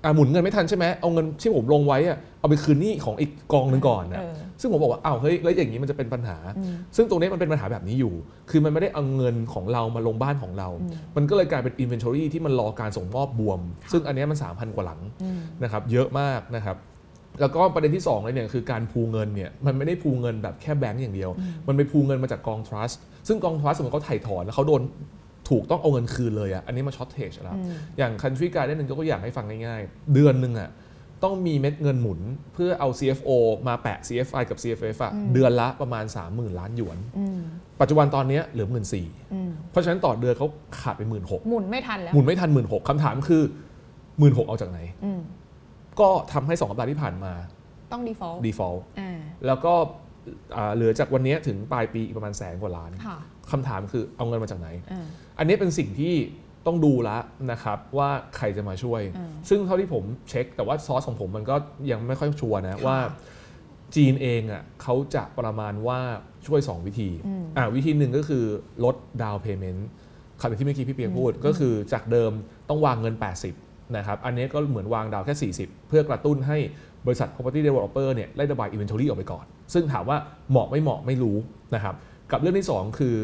[0.06, 8.14] อ่าหมุนเงินไม่ทันใช่ไหมเอาเงินที่ผมลงไว้อะเอาไปคืนหนี้ของอีกกองหนึ่งก่อนนะเออซึ่งผมบอกว่าอ้าวเฮ้ยแล้วอย่างนี้มันจะเป็นปัญหาอืมซึ่งตรงนี้มันเป็นปัญหาแบบนี้อยู่
[8.50, 13.60] คือมันไม่ได้เอาเงินของเรามาลงบ้านของเราอืมมันก็เลยกลายเป็น inventory ที่มันรอการส่งมอบบวม
[13.92, 16.76] ซึ่งอันเนี้ยมัน 3,000 กว่าหลังอืมนะครับเยอะมากนะครับ
[17.40, 21.30] แล้วก็ประเด็นที่2เลยเนี่ยคือการพูเงินเนี่ยมันไม่ได้พูเงินแบบแค่แบงก์อย่างเดียว
[21.68, 22.96] มันไปพูเงินมาจากกอง trust
[23.28, 24.82] ซึ่งกอง trust สมมติเขาถ่ายถอนแล้วเขาโดน
[25.48, 30.70] ถูกต้องเอาเงินคืนเลยอะอันนี้มาช็อตเทจแล้วอืมอย่าง country garden หนึ่งยกตัวอย่างให้ฟังง่ายๆ เดือนหนึ่งอะ
[31.24, 32.20] ต้องมีเม็ดเงินหมุน
[32.54, 33.30] เพื่อเอา CFO
[33.68, 37.40] มาแปะ CFI กับ CFF อะเดือนละประมาณ 30,000 ล้านหยวนอืม
[37.80, 40.48] ปัจจุบันตอนเนี้ยเหลือหมื่นสี่อืมเพราะฉะนั้นต่อเดือนเขา
[40.80, 43.42] ขาดไปหมื่นหกหมุนไม่ทันแล้วหมุนไม่ทันหมื่นหกคำถามคือ
[44.18, 45.20] หมื่นหกเอาจากไหนอืม
[46.00, 47.32] ก็ทำให้สองสัปดาห์ที่ผ่านมา
[47.92, 49.74] ต้อง default default อ่าแล้วก็
[50.56, 53.18] อ่าเหลือจากวันเนี้ยถึงปลายปีอีกประมาณแสนกว่าล้านค่ะ
[53.52, 54.68] คำถามคือเอาเงินมาจากไหน
[55.36, 56.14] อ่าอันนี้เป็นสิ่งที่
[56.66, 61.56] ต้องดูแล้วนะครับว่าใครจะมาช่วยอืมซึ่งเท่าที่ผมเช็ค แต่ว่าซอสของผมมันก็
[61.90, 62.98] ยังไม่ค่อยชัวร์นะค่ะว่า
[63.96, 66.00] จีนเองอะเขาจะประมาณว่า
[66.46, 68.44] ช่วย 2 วิธีอืมอ่าวิธีหนึ่งก็คือ
[68.84, 69.88] ลดดาวเพย์เมนต์
[70.40, 72.32] คำที่เมื่อกี้พี่เปียกพูด ก็คือจากเดิม
[72.68, 73.14] ต้องวางเงิน
[73.54, 76.58] 80 นะครับ อันนี้ก็เหมือนวางดาวแค่ 40 เพื่อกระตุ้นให้
[77.06, 80.18] บริษัท property developer เนี่ยไล่ระบาย inventory ออกไปก่อน ซึ่งถามว่า
[80.50, 81.36] เหมาะไม่เหมาะไม่รู้
[81.74, 81.94] นะครับ
[82.32, 83.16] กับเรื่องที่ 2 คือ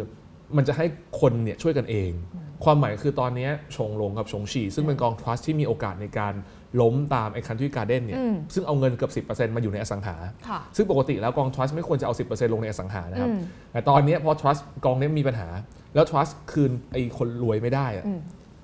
[0.56, 0.86] มันจะให้
[1.20, 2.10] คนเนี่ยช่วยกันเอง
[2.64, 6.34] ความหมายคือตอนนี้ชงลงกับชงฉีซึ่งเป็นกอง trust ที่มีโอกาสในการ
[6.80, 10.16] ล้มตามไอ้ country garden เนี่ยอืมซึ่งเอาเงินเกือบ10%มาอยู่ในอสังหา
[10.48, 13.40] ค่ะซึ่งปกติแล้วกอง trust ไม่ควรจะเอา 10%ลงในอสังหานะครับอืม
[13.72, 15.48] แต่ตอนนี้พอ trust กองนี้มีปัญหา
[15.94, 18.20] แล้ว trust คืนไอ้คนรวยไม่ได้อะอืม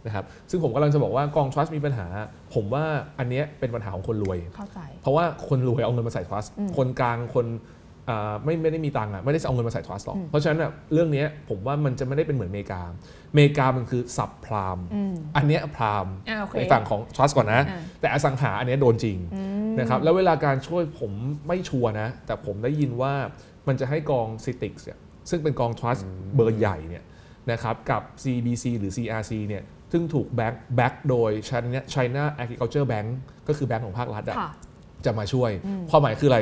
[0.06, 2.06] นะครับซึ่งผมกำลังจะบอกว่ากอง trust มีปัญหา
[2.54, 2.84] ผมว่า
[3.18, 7.77] อันเนี้ยเป็นปัญหาของคนรวยเข้าใจเพราะว่าคนรวยเอาเงินมาใส่ trust อืมคนกลางคนอ่า
[8.44, 12.82] ไม่ไม่ได้มีตังค์อะไม่ได้เอาเงินมาใส่ trust หรอกอืมเพราะฉะนั้นอะเรื่องเนี้ยผมว่ามันจะไม่ได้เป็นเหมือนอเมริกา
[13.30, 21.12] อเมริกามันคือ subprime อืมอันเนี้ย prime อ่าโอเคในฝั่งของ trust ก่อนนะอ่าแต่อสังหาอันเนี้ยโดนจริงอืมนะครับแล้วเวลาการช่วยผม
[21.46, 23.12] ไม่ชัวร์นะ แต่ผมได้ยินว่า
[23.68, 24.98] มันจะให้กอง c i t i c เนี่ย
[25.30, 26.02] ซึ่งเป็นกอง trust
[26.36, 27.04] เบอร์ใหญ่เนี่ย
[27.50, 33.08] นะครับกับ CBC หรือ CRC เนี่ยซึ่งถูก back back โดย China China Agriculture Bank
[33.48, 34.52] ก็คือแบงก์ของภาครัฐอะค่ะ
[35.04, 36.40] จะมาช่วยอืมความหมายคืออะไร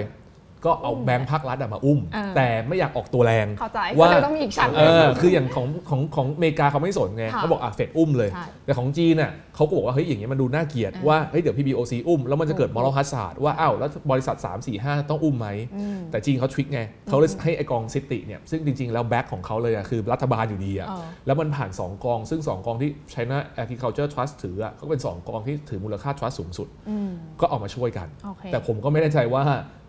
[0.66, 22.40] ก็เอาอุ้มแบงก์ภาครัฐอะมาอุ้มอ่าแต่ไม่อยากออกตัวแรงเข้าใจว่าก็เลยต้องมีอีกชั้นหเอนึ่งอคืออย่างของของของอเมริกาเขาไม่สนไงค่ะเขาบอกอะเฟดอุ้มเลยใช่แต่ของจีนน่ะเขาก็บอกว่าเฮ้ยอย่างเงี้ยมันดูน่าเกลียดอ่าว่าเฮ้ยเดี๋ยว PBOC อุ้มแล้วมันจะเกิดถูก moral hazard ว่าอ้าวแล้วบริษัท 3 4 5 ต้องอุ้มไหมอืมแต่จีนเขาทริคไงเขาเลยให้ไอกองซิติเนี่ยซึ่งจริง ๆ แล้วแบ็คของเขาเลยอะคือรัฐบาลอยู่ดีอะเออแล้วมันผ่าน 2 กอง ซึ่ง
[22.52, 27.10] 2 กองที่ China Agriculture Trust ถืออะก็เป็น 2 กองที่ถือมูลค่า trust สูงสุดอืม
[27.40, 29.44] ก็ออกมาช่วยกันโอเคแต่ผมก็ไม่แน่ใจว่า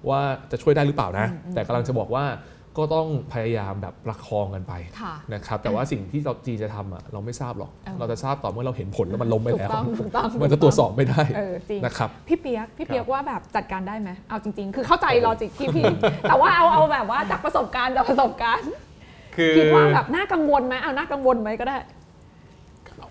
[0.10, 0.22] ว่า
[0.52, 2.26] จะช่วยได้หรือเปล่านะอืมอืมแต่กำลังจะบอกว่า
[2.78, 15.86] ก็ต้องพยายามแบบประคองกันไปค่ะนะครับแต่ว่าสิ่งที่เราจีนจะทำอะเราไม่ทราบหรอกเออเราจะทราบต่อเมื่อเราเห็นผลแล้วมันล้มไปถูกแล้วต้องถูกต้องมันจะตรวจสอบไม่ได้เออจริงนะครับพี่เปียกพี่เปียกว่าแบบจัดการได้ไหมเอาจริง ๆ คือเข้าใจโอ้โหลอจิกพี่พี่
[16.30, 18.70] แต่ว่าเอาเอาแบบว่าจากประสบการณ์จากประสบการณ์
[19.36, 21.78] คือคิดว่าแบบน่ากังวลไหมเอาน่ากังวลไหมก็ได้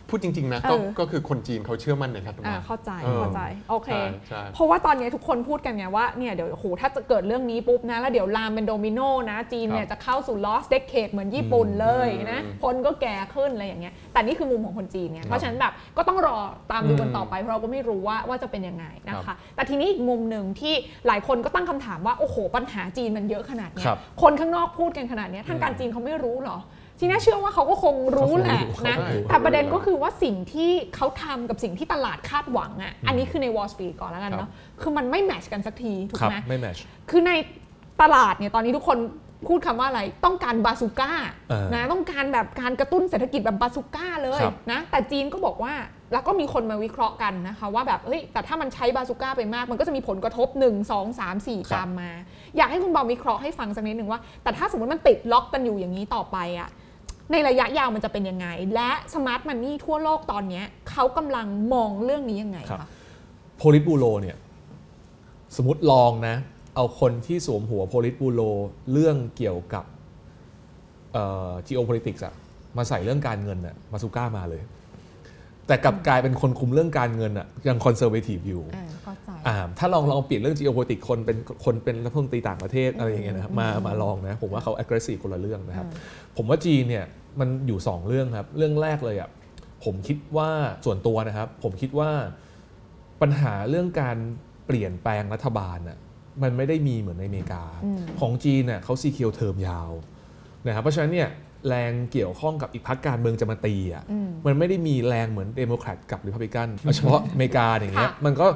[0.08, 9.00] พูดจริง ๆ นะเออก็ก็คือคนจีนเขาเชื่อมั่นในรัฐอ่าบาลเข้าใจเออเข้าใจโอเค ใช่ใช่ เพราะว่าตอนนี้ทุกคนพูดกันไงว่าเนี่ยเดี๋ยวโอ้โหถ้าจะเกิดเรื่องนี้ปุ๊บนะแล้วเดี๋ยวลามเป็นโดมิโน
[9.30, 16.36] นะจีนเนี่ยครับจะเข้าสู่ lost decade เหมือนญี่ปุ่นเลยนะอืมคนก็แก่ขึ้นอะไรอย่างเงี้ยแต่นี่คือมุมของคนจีนไงเพราะฉะนั้นแบบก็ต้องรอ
[16.70, 20.74] ตามดูกันต่อไปเพราะเราก็ไม่รู้ว่าว่าจะเป็นยังไงนะครัคะ บแต่ทีนี้อีกมุมหนึ่งที่
[21.06, 26.58] หลายคนก็ตั้งคำถามว่าโอ้โหปัญหาจีนมันเยอะขนาดเนี้ยครับ คนข้างนอกพูดกันขนาดเนี้ยทางการจีนเขาไม่รู้เหรอ
[26.98, 36.76] ทีนี้เชื่อว่าเขาก็คงรู้แหละเขาคงรู้นะเขาคงรู้แต่ประเด็นก็คือว่าสิ่งที่เขาทำกับสิ่งที่ตลาดคาดหวังอะอันนี้คือใน Wall Street ก่อนแล้วกันเนาะคือมันไม่แมทช์กันสักทีถูกครับไหมไม่แมช
[37.10, 37.32] คือใน
[38.02, 38.98] ตลาดเนี่ยตอนนี้ทุกคน
[39.48, 41.12] พูดคำว่าอะไรต้องการบาซูก้า
[41.50, 45.74] เออนะต้องการแบบการกระตุ้นเศรษฐกิจแบบบาซูก้าเลยครับนะแต่จีนก็บอกว่า
[46.12, 52.10] แล้วก็มีคนมาวิเคราะห์กันนะคะว่าแบบเฮ้ยแต่ถ้ามันใช้บาซูก้าไปมาก มันก็จะมีผลกระทบ 1 2 3 4 ตามมา
[52.56, 56.68] อยากให้คุณบอมวิเคราะห์ให้ฟังสักนิดหนึ่งว่า แต่ถ้าสมมติมันติดล็อกกันอยู่อย่างนี้ต่อไปอะ
[57.32, 62.88] ในระยะยาวมันจะเป็นยังไง และ smart money ทั่วโลกตอนเนี้ยเขากำลังมองเรื่องนี้ยังไงครับคะ
[63.56, 64.36] โพลิตบูโรเนี่ย
[65.56, 66.36] สมมติลองนะ
[66.74, 68.40] เอาคนที่สวมหัวโพลิตบูโร
[68.92, 69.84] เรื่องเกี่ยวกับ
[71.12, 72.34] เอ่อ geopolitics อะ
[72.76, 74.62] มาใส่เรื่องการเงินอะมาซูก้ามาเลย
[75.66, 78.62] แต่กลับกลายเป็นคนคุมเรื่องการเงินอะยัง conservative อยู่
[79.78, 85.86] ถ้าลองลองเปลี่ยนเรื่อง geopolitics คนเป็นคนเป็นรัฐมนตรีต่างประเทศอะไรอย่างเงี้ยนะครับมามาลองนะผมว่าเขา aggressive คนละเรื่องนะครับ
[86.36, 87.04] ผมว่าจีนเนี่ย
[87.40, 89.30] มันอยู่ 2 เรื่องครับเรื่องแรกเลยอะ
[89.84, 90.50] ผมคิดว่า
[90.84, 92.10] ส่วนตัวนะครับ ผมคิดว่า
[93.22, 94.16] ปัญหาเรื่องการ
[94.66, 95.98] เปลี่ยนแปลงรัฐบาลน่ะ
[96.42, 99.90] มันไม่ได้มีเหมือนในอเมริกาอืมของจีนน่ะเขา secure เทอมยาว
[100.66, 101.28] นะครับเพราะฉะนั้นเนี่ย
[101.68, 108.46] แรงเกี่ยวข้องกับอีกพรรคการเมืองจะมาตีอะอืมมันไม่ได้มีแรงเหมือนเดโมแครตกับริพับลิกันเฉพาะอเมริกาอย่างเงี้ยค่ะมันก็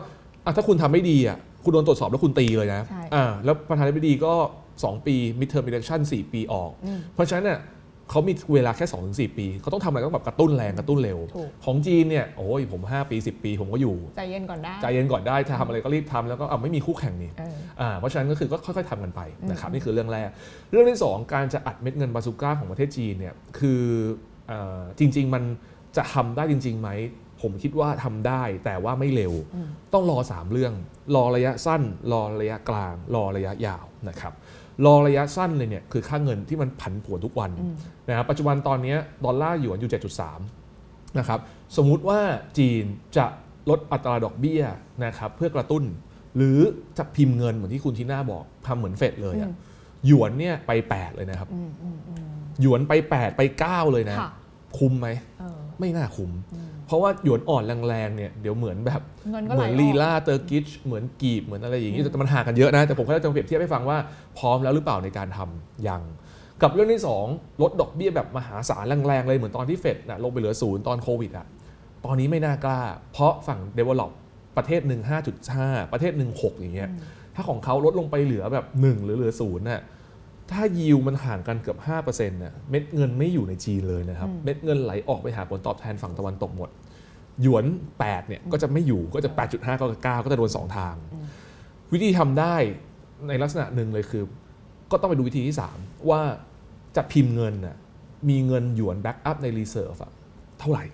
[0.45, 4.34] อะถ้าคุณทำไม่ดีอะคุณโดนตรวจสอบแล้วคุณตีเลยนะใช่อ่าแล้วประธานาธิบดีก็
[4.70, 7.61] 2 ปี midterm election 4 ปีออกอืมเพราะฉะนั้นเนี่ย
[8.12, 8.86] เขามีเวลาแค่
[9.30, 19.20] 2-4 ปี เขาต้องทำอะไรต้องแบบกระตุ้นแรงกระตุ้นเร็วถูกของจีนเนี่ยโอ้ยผม 5 ปี 10 ปี ผมก็อยู่ ใจเย็นก่อนได้ ใจเย็นก่อนได้ถ้าทำอะไรก็รีบทำแล้วก็อะไม่มีคู่แข่งนี่เอออ่าเพราะฉะนั้นก็คือก็ค่อยๆทำกันไป
[19.51, 20.28] นะครับอืมนี่คือเรื่องแรก
[20.70, 23.82] เรื่องที่ 2 การจะอัดเม็ดเงินบาซูก้าของประเทศจีนเนี่ยคือ
[24.49, 25.43] เอ่อจริง ๆ มัน
[25.97, 26.88] จะทำได้จริงๆไหม
[27.43, 29.32] ผมคิดว่าทำได้แต่ว่าไม่เร็ว
[29.93, 30.72] ต้องรอ 3 เรื่อง
[31.14, 31.82] รอระยะสั้น
[32.12, 34.32] รอระยะกลาง รอระยะยาวนะครับ
[34.86, 37.51] รอระยะสั้นเลยเนี่ยคือค่าเงินที่มันผันผวนทุกวัน
[38.09, 39.91] นะครับปัจจุบันตอนเนี้ยดอลลาร์หยวนอยู่
[40.55, 41.41] 7.3นะครับ
[41.76, 42.20] สมมุติว่า
[42.59, 42.84] จีน
[43.16, 43.26] จะ
[43.70, 44.62] ลดอัตราดอกเบี้ย
[45.05, 45.84] นะครับเพื่อกระตุ้น
[46.36, 46.59] หรือ
[46.99, 49.51] จะพิมพ์เงินเหมือนที่คุณทีน่าบอกทำเหมือนเฟดเลยอะ
[50.07, 51.49] หยวนเนี่ยไป 8 เลยนะครับ
[52.61, 54.30] หยวนไป 8 ไป 9 เลยนะค่ะ
[54.78, 55.09] คุ้มไหม
[55.41, 56.30] เออไม่น่าคุ้ม
[56.91, 63.99] เพราะว่าหยวนอ่อนแรงๆเนี่ยเดี๋ยวเหมือนแบบเงินก็ไหลมือนลีรา Turkish เหมือนกีบเหมือนอะไรอย่างนี้แต่มันห่างกันเยอะนะแต่ผมแค่จะเปรียบเทียบให้ฟังว่า
[64.38, 66.03] พร้อมแล้วหรือเปล่าในการทำยัง
[66.62, 71.47] กับเรื่องที่ 2 ลดดอกเบี้ยแบบมหาศาลแรงๆเลยเหมือนตอนที่เฟดนะลงไปเหลือศูนย์ตอนโควิดอะ
[72.05, 72.80] ตอนนี้ไม่น่ากล้า
[73.12, 74.11] เพราะฝั่ง develop
[74.57, 75.01] ประเทศหนึ่ง
[75.47, 76.91] 5.5 ประเทศหนึ่ง6อย่างเงี้ย
[77.34, 79.82] ถ้าของเขาลดลงไปเหลือแบบ 1 หรือเหลือศูนย์น่ะ
[80.53, 86.70] ถ้ายิวมันห่างกันเกือบ5%น่ะเม็ดเงินไม่อยู่ในจีนเลยนะครับ เม็ดเงินไหลออกไปหาผลตอบแทนฝั่งตะวันตกหมด
[87.42, 87.64] หยวน
[87.96, 90.94] 8 เนี่ยก็จะไม่อยู่ก็จะ 8.5 ก็จะ9ก็จะโดน 2 ทาง
[91.92, 92.55] วิธีทำได้
[93.28, 94.22] ในลักษณะหนึ่งเลยคือ
[94.90, 96.20] ก็ต้องไปดูวิธีที่ 3 ว่า
[96.96, 97.76] จะพิมพ์เงินน่ะ
[98.28, 99.94] มีเงินหยวน backup ใน reserve
[100.61, 100.84] เท่าไหร่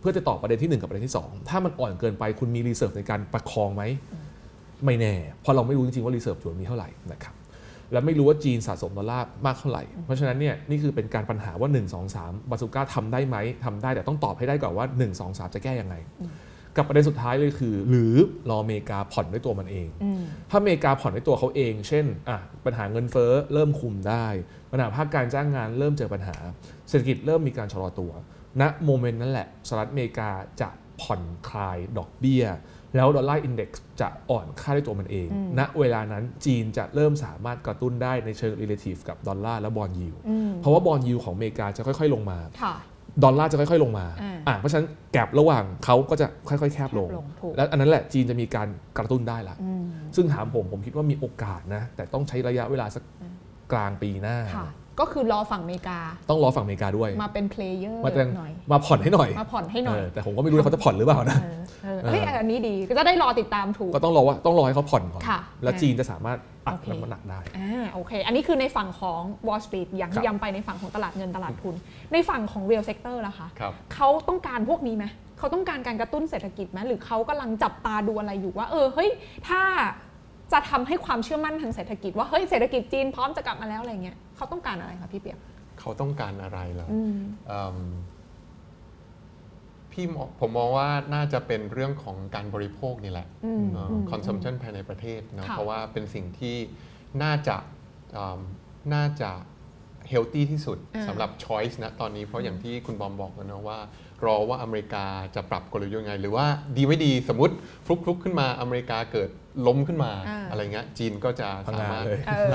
[0.00, 3.82] เพื่อจะตอบประเด็นที่ 1 กับประเด็นที่ 2 ถ้ามันอ่อนเกินไปคุณมี reserve ในการประคองไหม
[4.84, 7.34] ไม่แน่เพราะเราไม่รู้จริงๆว่า reserve หยวนมีเท่าไหร่นะครับ
[7.92, 15.94] และไม่รู้ว่าจีนสะสมดอลลาร์มากเท่าไหร่ เพราะฉะนั้นเนี่ยนี่คือเป็นการปัญหาว่า 1 2 3บาซูก้าทำได้ไหมทำได้แต่ต้องตอบให้ได้ก่อนว่า 1 2 3 จะแก้ยังไง
[16.76, 18.14] กับประเด็นสุดท้ายเลยคือ หรือ
[18.50, 20.20] รออเมริกาผ่อนด้วยตัวมันเองอืม
[20.50, 24.26] ถ้าอเมริกาผ่อนด้วยตัวเขาเอง เช่นอะปัญหาเงินเฟ้อเริ่มคุมได้
[24.72, 26.36] ปัญหาภาคการจ้างงานเริ่มเจอปัญหา
[26.88, 28.12] เศรษฐกิจเริ่มมีการชะลอตัว
[28.60, 30.30] ณ moment นั่นแหละสหรัฐอเมริกา
[30.60, 30.68] จะ
[31.02, 32.44] ผ่อนคลายดอกเบี้ย
[32.96, 35.28] แล้ว dollar index จะอ่อนค่าด้วยตัวมันเอง
[35.58, 42.74] ณ เวลานั้นจีนจะเริ่มสามารถกระตุ้นได้ในเชิง relative กับดอลลาร์และ bond yield อืมเพราะว่า bond yield ของอเมริกาจะค่อยๆลงมาค่ะ
[43.24, 48.68] ดอลลาร์จะค่อยๆลงมา อ่าอะเพราะฉะนั้น gap ระหว่างเขาก็จะค่อยๆ แคบลงแคบลงถูกและอันนั้นแหละจีนจะมีการ
[48.98, 49.84] กระตุ้นได้ละอืม
[50.16, 53.04] ซึ่งถามผมผมคิดว่ามีโอกาสนะ แต่ต้องใช้ระยะเวลาสัก
[53.72, 54.68] กลางปีหน้าค่ะ
[55.00, 55.98] ก็คือรอฝั่งอเมริกา
[56.30, 71.74] ต้องรอฝั่งอเมริกาด้วย มาเป็น player มาแต่หน่อย มาผ่อนให้หน่อย มาผ่อนให้หน่อยเออแต่ผมก็ไม่รู้ว่าเขาจะผ่อนหรือเปล่านะเออเออเฮ้ยอันนี้ดีก็จะได้รอติดตามถูก ก็ต้องรอว่าต้องรอให้เขาผ่อนก่อนค่ะแล้วอ่าจีนจะสามารถอัดโอเคน้ำหนักได้ อ่าโอเค อันนี้คือในฝั่งของ Wall Street อย่างที่ย้ำครับไปในฝั่งของตลาดเงินตลาดทุน
[72.12, 75.04] ในฝั่งของ real sector ล่ะคะครับเขาต้องการพวกนี้ไหม
[75.38, 79.10] เขาต้องการการกระตุ้นเศรษฐกิจไหมหรือเขากำลังจับตาดูอะไรอยู่ว่า เออเฮ้ย
[79.48, 79.62] ถ้า
[80.52, 85.38] จะทำให้ความเชื่อมั่นทางเศรษฐกิจ ว่าเฮ้ยเศรษฐกิจจีนพร้อมจะกลับมาแล้วอะไรเงี้ยเขาต้องการอะไรคะพี่เปียก
[85.80, 87.16] เขาต้องการอะไรเหรออืม
[87.48, 87.78] เอิ่ม
[89.92, 96.56] พี่มองผมมองว่าน่าจะเป็นเรื่องของการบริโภคนี่แหละอืมเอ่ออืม consumption ภายในประเทศเนอะค่ะเพราะว่าเป็นสิ่งที่
[97.22, 97.56] น่าจะ
[98.14, 98.40] เอิ่ม
[98.94, 99.30] น่าจะ
[100.12, 103.78] healthy ที่สุดอ่าสำหรับ choice นะตอนนี้เพราะอย่างที่คุณบอมบอกแล้วนะว่า
[104.26, 105.04] รอว่าอเมริกา
[105.34, 106.46] จะปรับกลยุทธ์ยังไง หรือว่า
[106.76, 107.54] ดีไม่ดีสมมติ
[107.86, 109.30] ฟลุกฟลุกขึ้นมาอเมริกาเกิด
[109.66, 112.52] ล้มขึ้นมาอ่าอะไรเงี้ยจีนก็จะพังาสางมารถเลยเออ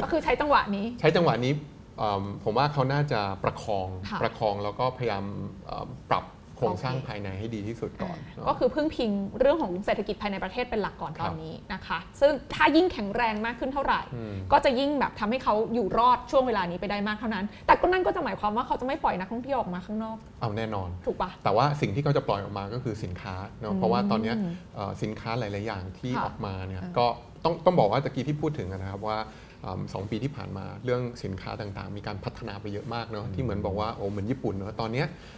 [0.00, 1.52] ก็คือใช้จังหวะนี้ ใช้จังหวะนี้
[1.98, 5.24] เอิ่มผมว่าเขาน่าจะประคองค่ะประคองแล้วก็พยายาม
[5.66, 6.24] เอิ่มปรับ
[6.58, 27.06] โครงสร้างโอเคภายในให้ดีที่สุดก่อนอ่าเนอะก็คือพึ่งพิงเรื่องของเศรษฐกิจภายในประเทศเป็นหลักก่อนครัตบอนนี้นะคะ ซึ่งถ้ายิ่งแข็งแรงมากขึ้นเท่าไหร่อืมก็จะยิ่งแบบทำให้เขาอยู่รอดช่วงเวลานี้ไปได้มากเท่านั้น แต่ก็นั่นก็จะหมายความว่าเขาจะไม่ปล่อยนักท่องเที่ยวออกมาข้างนอก เอาแน่นอน ถูกปะแต่ว่าสิ่งที่เขาจะปล่อยออกมาก็คือสินค้าเนอะเพราะว่าตอนเนี้ยอืมเอ่อสินค้าหลาย ๆ อย่างที่ค่ะออกมาเนี่ยอ่าก็
[27.44, 29.18] ต้องต้องบอกว่าตะกี้ที่พูดถึงนะครับว่า
[29.64, 35.37] อืมสองปีที่ผ่านมาเรื่องสินค้าต่างๆ มีการพัฒนาไปเยอะมากเนอะที่เหมือนบอกว่าโอ้เหมือนญี่ปุ่นเนอะตอนเนี้ยอื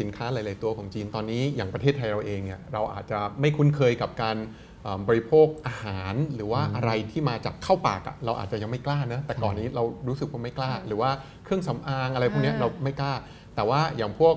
[0.00, 4.36] สินค้าหลาย ๆ ตัวของจีนตอนนี้อย่างประเทศไทยเราเองเนี่ยเราอาจจะไม่คุ้นเคยกับการ
[4.86, 11.10] อืมบริโภคอาหารหรือว่าอะไรที่มาจากเข้าปากอะเราอาจจะยังไม่กล้านะแต่ก่อนนี้เรารู้สึกว่าไม่กล้า หรือว่า
[11.44, 13.12] เครื่องสำอางอะไรพวกเนี้ยอ่าเราไม่กล้า
[13.54, 14.34] แต่ว่าอย่างพวก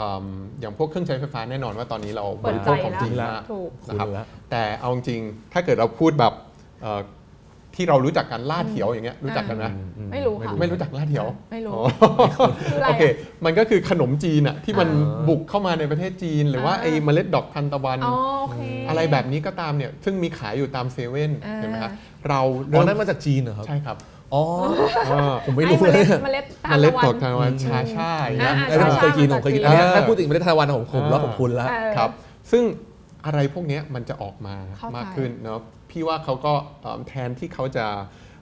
[0.00, 0.26] อืม
[0.60, 6.34] อย่างพวกเครื่องใช้ไฟฟ้าแน่นอนว่าตอนนี้เราบเปิดริใจโภคของแล้วจริงมากถูกนะครับคุณแล้วแต่เอาจริงๆถ้าเกิดเราพูดแบบ
[6.82, 7.00] เอ่อ
[7.76, 9.64] ที่เรารู้จักกันล่าเถียวอย่างเงี้ยรู้จักกันไหม
[10.12, 11.80] ไม่รู้ค่ะไม่รู้จักล่าเถียวไม่รู้อ๋
[12.42, 13.14] อคืออะไรโอเคอะ
[13.44, 21.92] มันก็คือขนมจีนอะที่มันอ่าบุกเข้ามาในประเทศจีน หรือว่าอ่าไอ้เมล็ดดอกทานตะวันอ๋อโอเคอะไรแบบนี้ก็ตามเนี่ยซึ่งมีขายอยู่ตามเซเว่นอ่าเห็นไหมครับ
[22.28, 22.40] เรา
[22.72, 23.96] อ๋อเริ่มนั่นมาจากจีนเหรอครับใช่ครับ
[24.34, 24.42] อ๋อ
[25.06, 32.10] เออผมไม่รู้อ้เลยเมล็ดเมล็ดทานตะวันดอกทานตะวันชาช่ายนะอ่าไอ้ที่ผมเคยกินผมเคยกินอันเนี้ยถ้าพูดถึงไม่ได้ทานวันของผมแล้วผมคุณละเออครับ
[32.50, 32.62] ซึ่ง
[33.26, 35.60] อะไรพวกเนี้ยมันจะออกมาเข้าใจ มากขึ้นเนาะ
[35.90, 37.86] พี่ว่าเขาก็เอ่อแทนที่เขาจะ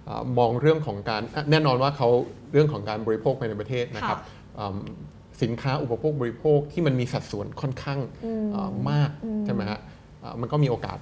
[0.06, 2.08] เอ่อมองเรื่องของการอะแน่นอนว่าเขา
[2.52, 4.18] เรื่องของการบริโภคภายในประเทศนะครับ
[4.56, 4.76] เอิ่ม
[5.42, 7.98] สินค้าอุปโภคบริโภคที่มันมีสัดส่วนค่อนข้าง
[8.52, 9.10] เอ่อมาก
[9.46, 9.80] ใช่ไหมฮะ
[10.20, 10.98] เอ่อมันก็มีโอกาส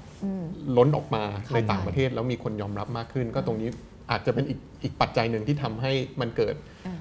[0.77, 1.25] ล้นออกมา
[1.55, 3.71] ในต่างประเทศแล้วมีคนยอมรับมากขึ้น ก็ตรงนี้
[4.13, 6.55] อาจจะเป็นอีกอีกปัจจัยหนึ่งที่ทำให้มันเกิด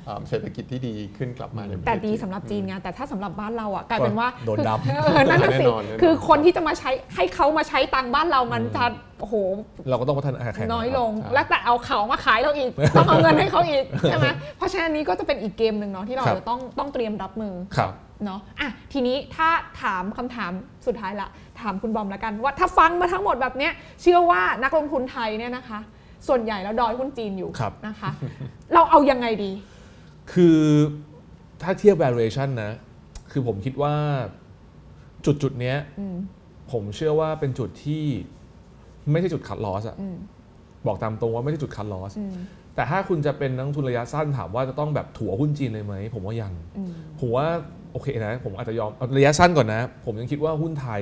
[0.06, 8.84] เอ่อเศรษฐกิจที่ดีขึ้นกลับมาในประเทศแต่ดีจีนสำหรับจีนไงแต่ถ้าสำหรับบ้านเราอะกลายเป็นว่าโดนคือดำเออนั่นน่ะสิแน่นอนแน่นอนคือคนที่จะมาใช้ให้เขามาใช้ตังค์บ้านเรามันจะ
[9.20, 9.36] โอ้โห
[9.90, 17.94] เราก็ต้องพัฒนาแข่งน้อยลงครับแล้วแต่เอาเขามาขายเราอีก ต้องเอาเงินให้เขาอีกใช่ไหมเพราะฉะนั้นนี้ก็จะเป็นอีกเกมหนึ่งเนาะที่เราครับจะต้องต้องเตรียมรับมือครับ
[18.26, 19.50] เนาะอะทีนี้ถ้า
[19.82, 20.52] ถามคำถาม
[20.88, 21.30] สุดท้ายละ
[21.62, 25.80] ถามคุณบอมละกัน ว่าถ้าฟังมาทั้งหมดแบบเนี้ยเชื่อว่านักลงทุนไทยเนี่ยนะคะ
[26.28, 28.12] ส่วนใหญ่แล้วดอยหุ้นจีนอยู่ครับนะคะ
[28.74, 29.52] เราเอายังไงดี
[30.34, 30.60] คือ
[31.62, 32.72] ถ้าเทียบ valuation นะ
[33.32, 33.94] คือผมคิดว่า
[35.26, 36.16] จุดจุดๆเนี้ยอืม
[36.72, 38.04] ผมเชื่อว่าเป็นจุดที่
[39.12, 40.18] ไม่ใช่จุดคัดลอสอะอืม
[40.88, 42.36] บอกตามตรงว่าไม่ใช่จุดคัดลอสอืม
[42.76, 47.46] แต่ถ้าคุณจะเป็นนักลงทุนระยะสั้นถามว่าจะต้องแบบถัวหุ้นจีนเลยไหม ผมว่ายังอืมผมว่า
[47.92, 51.02] โอเคนะ ผมอาจจะยอมเอาระยะสั้นก่อนนะ ผมยังคิดว่าหุ้นไทย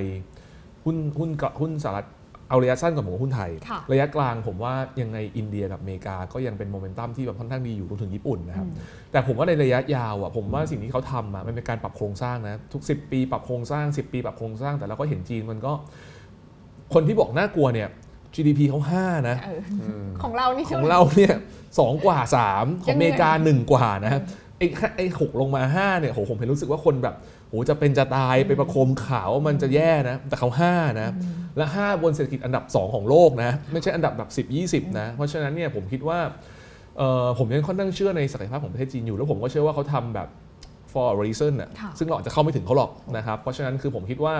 [0.84, 2.08] หุ้นหุ้นกะหุ้นสหรัฐ
[2.50, 8.66] เอาระยะสั้นก่อนผมว่าหุ้นไทยค่ะระยะกลางผมว่ายังไงอินเดียกับอเมริกาก็ยังเป็นโมเมนตัมที่แบบค่อนข้างดีอยู่รวมถึงญี่ปุ่นนะครับ
[9.12, 15.72] แต่ผมว่าในระยะยาวอะผมว่าสิ่งที่เขาทำอะมันเป็นการปรับโครงสร้างนะทุก 10 ปีปรับโครงสร้าง 10 ปีปรับโครงสร้างแต่เราก็เห็นจีนมันก็
[16.94, 17.88] คนที่บอกน่ากลัวเนี่ย
[18.34, 21.34] GDP เขา5นะเอออืมของเรานี่ขใช่องไหมเราเนี่ย
[21.78, 22.18] สองกว่า
[22.52, 24.22] 3 ของอเมริกา1กว่านะครับ
[24.58, 27.14] ไอ้แค่ไอ้หกลงมา5เนี่ยโหผมเห็นรู้สึกว่าคนแบบ
[27.50, 31.12] โหจะเป็นจะตายไปประโคมข่าวว่ามันจะแย่นะ แต่เขา5นะ
[31.56, 36.18] และ 5 บนเศรษฐกิจอันดับ 2 ของโลกนะ ไม่ใช่อันดับแบบ 10 20 นะ เพราะฉะนั้นเนี่ยผมคิดว่า
[36.98, 40.28] เอ่อผมยังค่อนข้างเชื่อในศักยภาพของประเทศจีนอยู่ แล้วผมก็เชื่อว่าเขาทำแบบ
[40.92, 44.34] for a reason น่ะค่ะซึ่งเราอาจจะเข้าไม่ถึงเขาหรอกนะครับ เพราะฉะนั้นคือผมคิดว่า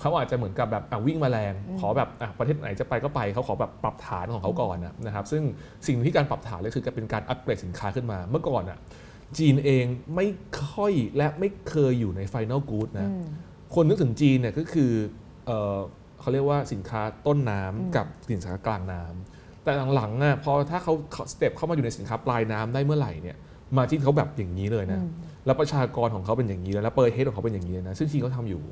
[0.00, 5.42] เขาอาจจะเหมือนกับแบบอะวิ่งแมาแรง ขอแบบอะประเทศไหนจะไปก็ไป เขาขอแบบปรับฐานของเขาก่อนนะนะครับ ซึ่ง
[5.86, 8.78] สิ่งที่การปรับฐานเลยคือการเป็นการอัปเกรดสินค้าขึ้นมา เมื่อก่อนอะ
[9.38, 10.26] จีนเองไม่
[10.66, 13.24] ค่อยและไม่เคยอยู่ใน final good นะอืม
[13.74, 14.92] คนนึกถึงจีนเนี่ยก็คือ
[15.46, 15.76] เอ่อ
[16.20, 20.94] เขาเรียกว่าสินค้าต้นน้ำอืมกับสินค้ากลางน้ำแต่หลังๆอะพอถ้าเขา
[21.32, 23.36] step เข้ามาอยู่ในสินค้าปลายน้ำได้เมื่อไหร่เนี่ย
[23.76, 25.10] margin เขาแบบอย่างนี้เลยนะอืม
[25.46, 28.62] แล้วประชากรของเขาเป็นอย่างนี้แล้วแล้ว per head ของเขาเป็นอย่างนี้นะซึ่งจีนเขาทำอยู่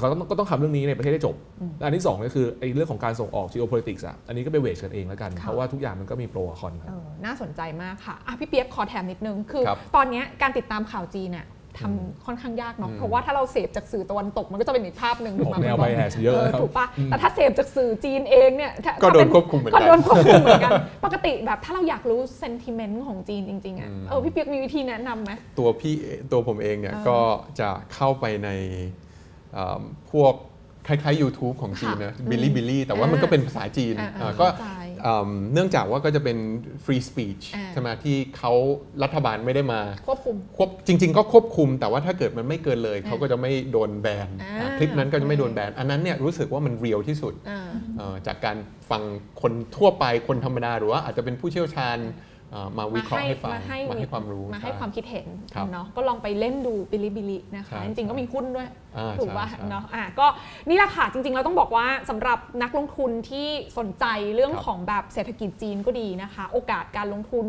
[0.00, 11.46] เอาแล้วเขาต้องก็ต้องทำเรื่องนี้ในประเทศให้จบอืมและอันที่สองก็คือไอ้เรื่องของการส่งออก geopolitics อะ อันนี้ก็ไปเวทกันเองแล้วกันค่ะเพราะว่าทุกอย่างมันก็มีโปรกับคอนครับเออน่าสนใจมากค่ะอะพี่เปียกขอแถมนิดนึง คือครับตอนเนี้ยการติดตามข่าวจีนน่ะ
[11.80, 20.72] ทำค่อนข้างยากเนาะอืมเพราะว่าถ้าเราเสพจากสื่อตะวันตกมันก็จะเป็นอีกภาพหนึ่งถูกไหมออกแนวคุณบม bias เยอะครับถูกปะแต่ถ้าเสพจากสื่อจีนเองเนี่ยถ้าก็โดนถ้าเป็ควบคุมเหมือนก็กันโดนควบคุมเหมือนกัน
[21.04, 25.94] ปกติแบบถ้าเราอยากรู้เซนติเมนต์ของจีนจริงๆอะอืมเออพี่เปียกมีวิธีแนะนำไหมตัวพี่
[26.32, 27.18] ตัวผมเองเนี่ยเออก็
[27.60, 29.11] จะเข้าไปในเอ่อ
[30.12, 30.34] พวก
[30.88, 34.68] คล้ายๆ YouTube ของจีนนะค่ะ Bilibili แต่ว่ามันก็เป็นภาษาจีนอ่าเอ่ออ่าก็เข้าใจ
[35.02, 36.38] เอิ่มเนื่องจากว่าก็จะเป็น
[36.84, 38.52] free speech อ่าใช่ไหมที่เขา
[39.02, 47.60] รัฐบาลไม่ได้มา ควบคุมควบจริง ๆ ก็ควบคุม แต่ว่าถ้าเกิดมันไม่เกินเลย เขาก็จะไม่โดนแบนอ่าอ่าคลิปนั้นก็จะไม่โดนแบน อันนั้นเนี่ยรู้สึกว่ามัน real ที่สุดอ่า
[47.98, 48.56] เอ่อจากการ
[48.90, 49.02] ฟัง
[49.42, 52.30] คนทั่วไปคนธรรมดาหรือว่าอาจจะเป็นผู้เชี่ยวชาญเอ่อ
[52.78, 60.26] มาวิเคราะห์ให้ฟัง มาให้มาให้ความรู้ มาให้ช่ความคิดเห็นครับเนาะก็ลองไปเล่นดูบิลิบิลินะคะใช่จริงๆก็มีหุ้นด้วยอ่าถูกป่ะใช่ใช่เนาะอะก็
[60.68, 63.48] นี่แหละค่ะจริงๆเราต้องบอกว่าสำหรับนักลงทุนที่
[63.78, 67.46] สนใจเรื่องครับของแบบเศรษฐกิจจีนก็ดีนะคะ โอกาสการลงทุน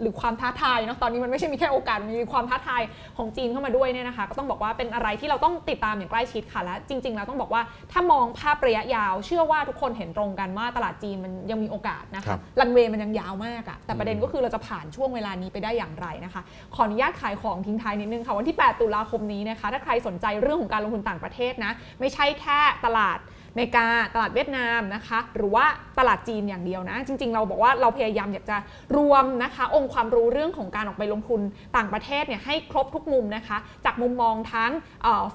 [0.00, 2.82] หรือความท้าทายเนาะตอนนี้มันไม่ใช่มีแค่โอกาสมันมีความท้าทาย
[3.16, 7.62] ของจีนเข้ามาด้วยเนี่ยนะคะ ก็ต้องบอกว่าเป็นอะไรที่เราต้องติดตามอย่างใกล้ชิดค่ะและจริง ๆ แล้วต้องบอกว่า
[7.92, 16.42] ถ้ามองภาพระยะยาว เชื่อว่าทุกคนเห็นตรงกันว่าตลาดจีนมันยังมีโอกาสนะครัคะบรันเวย์มันยังยาวมากอะแต่ประเด็นก็คือเราจะผ่านช่วงเวลานี้ไปได้อย่างไรนะคะ
[16.74, 25.66] ขออนุญาตขายของทิ้งท้ายนิดนึงค่ะวันที่ 8 ตุลาคมนี้นะคะถ้าใครสนใจเรื่องของการลงทุนต่างประเทศนะไม่ใช่แค่ตลาดอ เมกาตลาดเวียดนามนะคะ หรือว่า
[25.98, 28.56] ตลาดจีนอย่างเดียวนะ จริง ๆ เราบอกว่าเราพยายามอยากจะ
[28.96, 31.40] รวมนะคะ องค์ความรู้เรื่องของการออกไปลงทุน
[31.76, 34.72] ต่างประเทศเนี่ยให้ครบทุกมุมนะคะ จากมุมมองทั้ง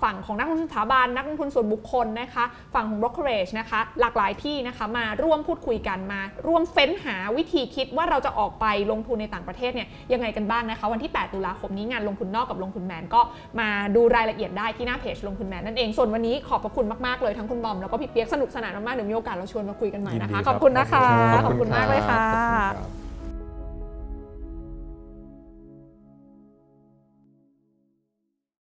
[0.03, 2.43] ฝั่งของนักลงทุนสถาบันนักลงทุนส่วนบุคคลนะคะ
[2.73, 13.21] ฝั่งของ brokerage นะคะ หลากหลายที่นะคะมาร่วมพูดคุยกันมา ร่วมเฟ้นหาวิธีคิดว่าเราจะออกไปลงทุนในต่างประเทศเนี่ยยังไงกันบ้างนะคะ วันที่ 8 ตุลาคมนี้งานลงทุนนอกกับลงทุนแมนก็
[13.59, 23.06] มาดูรายละเอียดได้ที่หน้าเพจลงทุนแมนนั่นเองส่วนวันนี้ขอบพระคุณมากๆเลยทั้งคุณบอมแล้วก็พี่เปียกสนุกสนานมากๆเดี๋ยวมีโอกาสเราชวนมาคุยกันใหม่นะคะยินดีขครับอบคุณนะคะ ขอบคุณครับขอบคุณมากเลยค่ะขอบคุณครับ